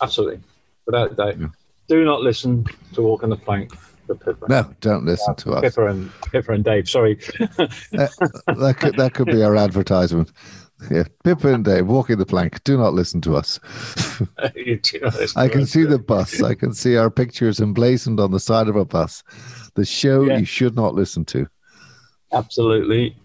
[0.00, 0.40] Absolutely,
[0.86, 1.40] without a doubt.
[1.40, 1.46] Yeah.
[1.88, 2.64] Do not listen
[2.94, 3.72] to Walk on the Plank.
[4.08, 4.46] Pippa.
[4.48, 5.62] No, don't listen to us.
[5.62, 6.88] Pippa and Pippa and Dave.
[6.88, 7.18] Sorry.
[7.58, 8.08] Uh,
[8.56, 10.30] that could that could be our advertisement.
[10.90, 12.62] Yeah, Pippa and Dave walking the plank.
[12.64, 13.58] Do not listen to us.
[15.36, 16.42] I can see the bus.
[16.42, 19.22] I can see our pictures emblazoned on the side of a bus.
[19.74, 20.38] The show Yeah.
[20.38, 21.46] you should not listen to.
[22.32, 23.16] Absolutely,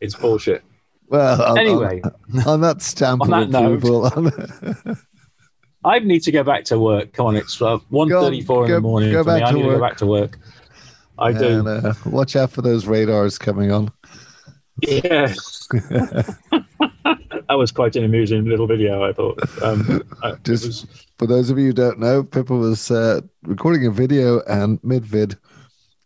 [0.00, 0.62] it's bullshit.
[1.08, 2.00] Well, on, Anyway,
[2.34, 4.96] on, on that stamp On of that note- approval, on-
[5.84, 7.12] I need to go back to work.
[7.14, 9.68] Come on, it's uh, one thirty-four in the morning go back I to need to
[9.70, 10.38] go back to work.
[11.18, 11.60] I do.
[11.60, 13.90] and uh, watch out for those radars coming on.
[14.82, 15.32] Yeah.
[17.48, 19.40] that was quite an amusing little video, I thought.
[19.62, 20.86] Um, I- Just- was-
[21.18, 25.04] For those of you who don't know, Pippa was uh, recording a video and mid
[25.04, 25.36] vid,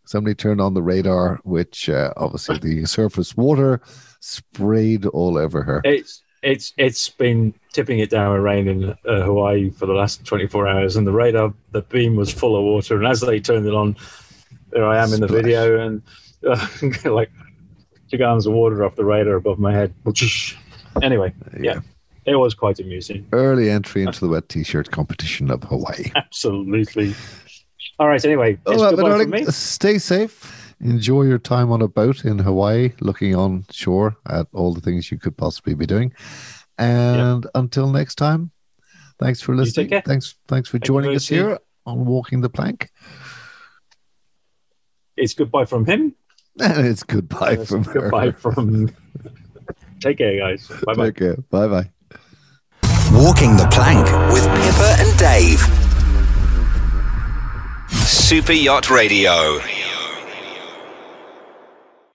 [0.05, 3.81] somebody turned on the radar, which uh, obviously the surface water
[4.21, 5.81] sprayed all over her.
[5.85, 10.25] it's it's it's been tipping it down with rain in uh, Hawaii for the last
[10.27, 12.97] 24 hours, and the radar, the beam was full of water.
[12.99, 13.97] And as they turned it on,
[14.71, 16.03] there I am in the video, and
[16.47, 16.67] uh,
[17.11, 17.31] like
[18.17, 19.95] gallons of water off the radar above my head.
[21.03, 21.81] Anyway, yeah,
[22.25, 23.27] it was quite amusing.
[23.33, 26.13] Early entry into the wet t-shirt competition of Hawaii.
[26.15, 27.17] Absolutely.
[27.99, 28.25] All right.
[28.25, 29.45] Anyway, it's All right, my goodbye from darling, me.
[29.47, 30.73] stay safe.
[30.81, 35.11] Enjoy your time on a boat in Hawaii, looking on shore at all the things
[35.11, 36.13] you could possibly be doing.
[36.79, 38.51] And until next time,
[39.19, 40.01] thanks for listening.
[40.05, 42.91] Thanks, thanks for Thank joining us here on Walking the Plank.
[45.17, 46.15] It's goodbye from him.
[46.61, 47.93] And it's goodbye It's from her.
[47.93, 48.91] goodbye from.
[50.01, 50.69] Take care, guys.
[50.85, 51.07] Bye bye.
[51.07, 51.37] Take care.
[51.51, 51.91] Bye bye.
[53.13, 55.61] Walking the Plank with Pippa and Dave.
[58.07, 59.59] Super Yacht Radio.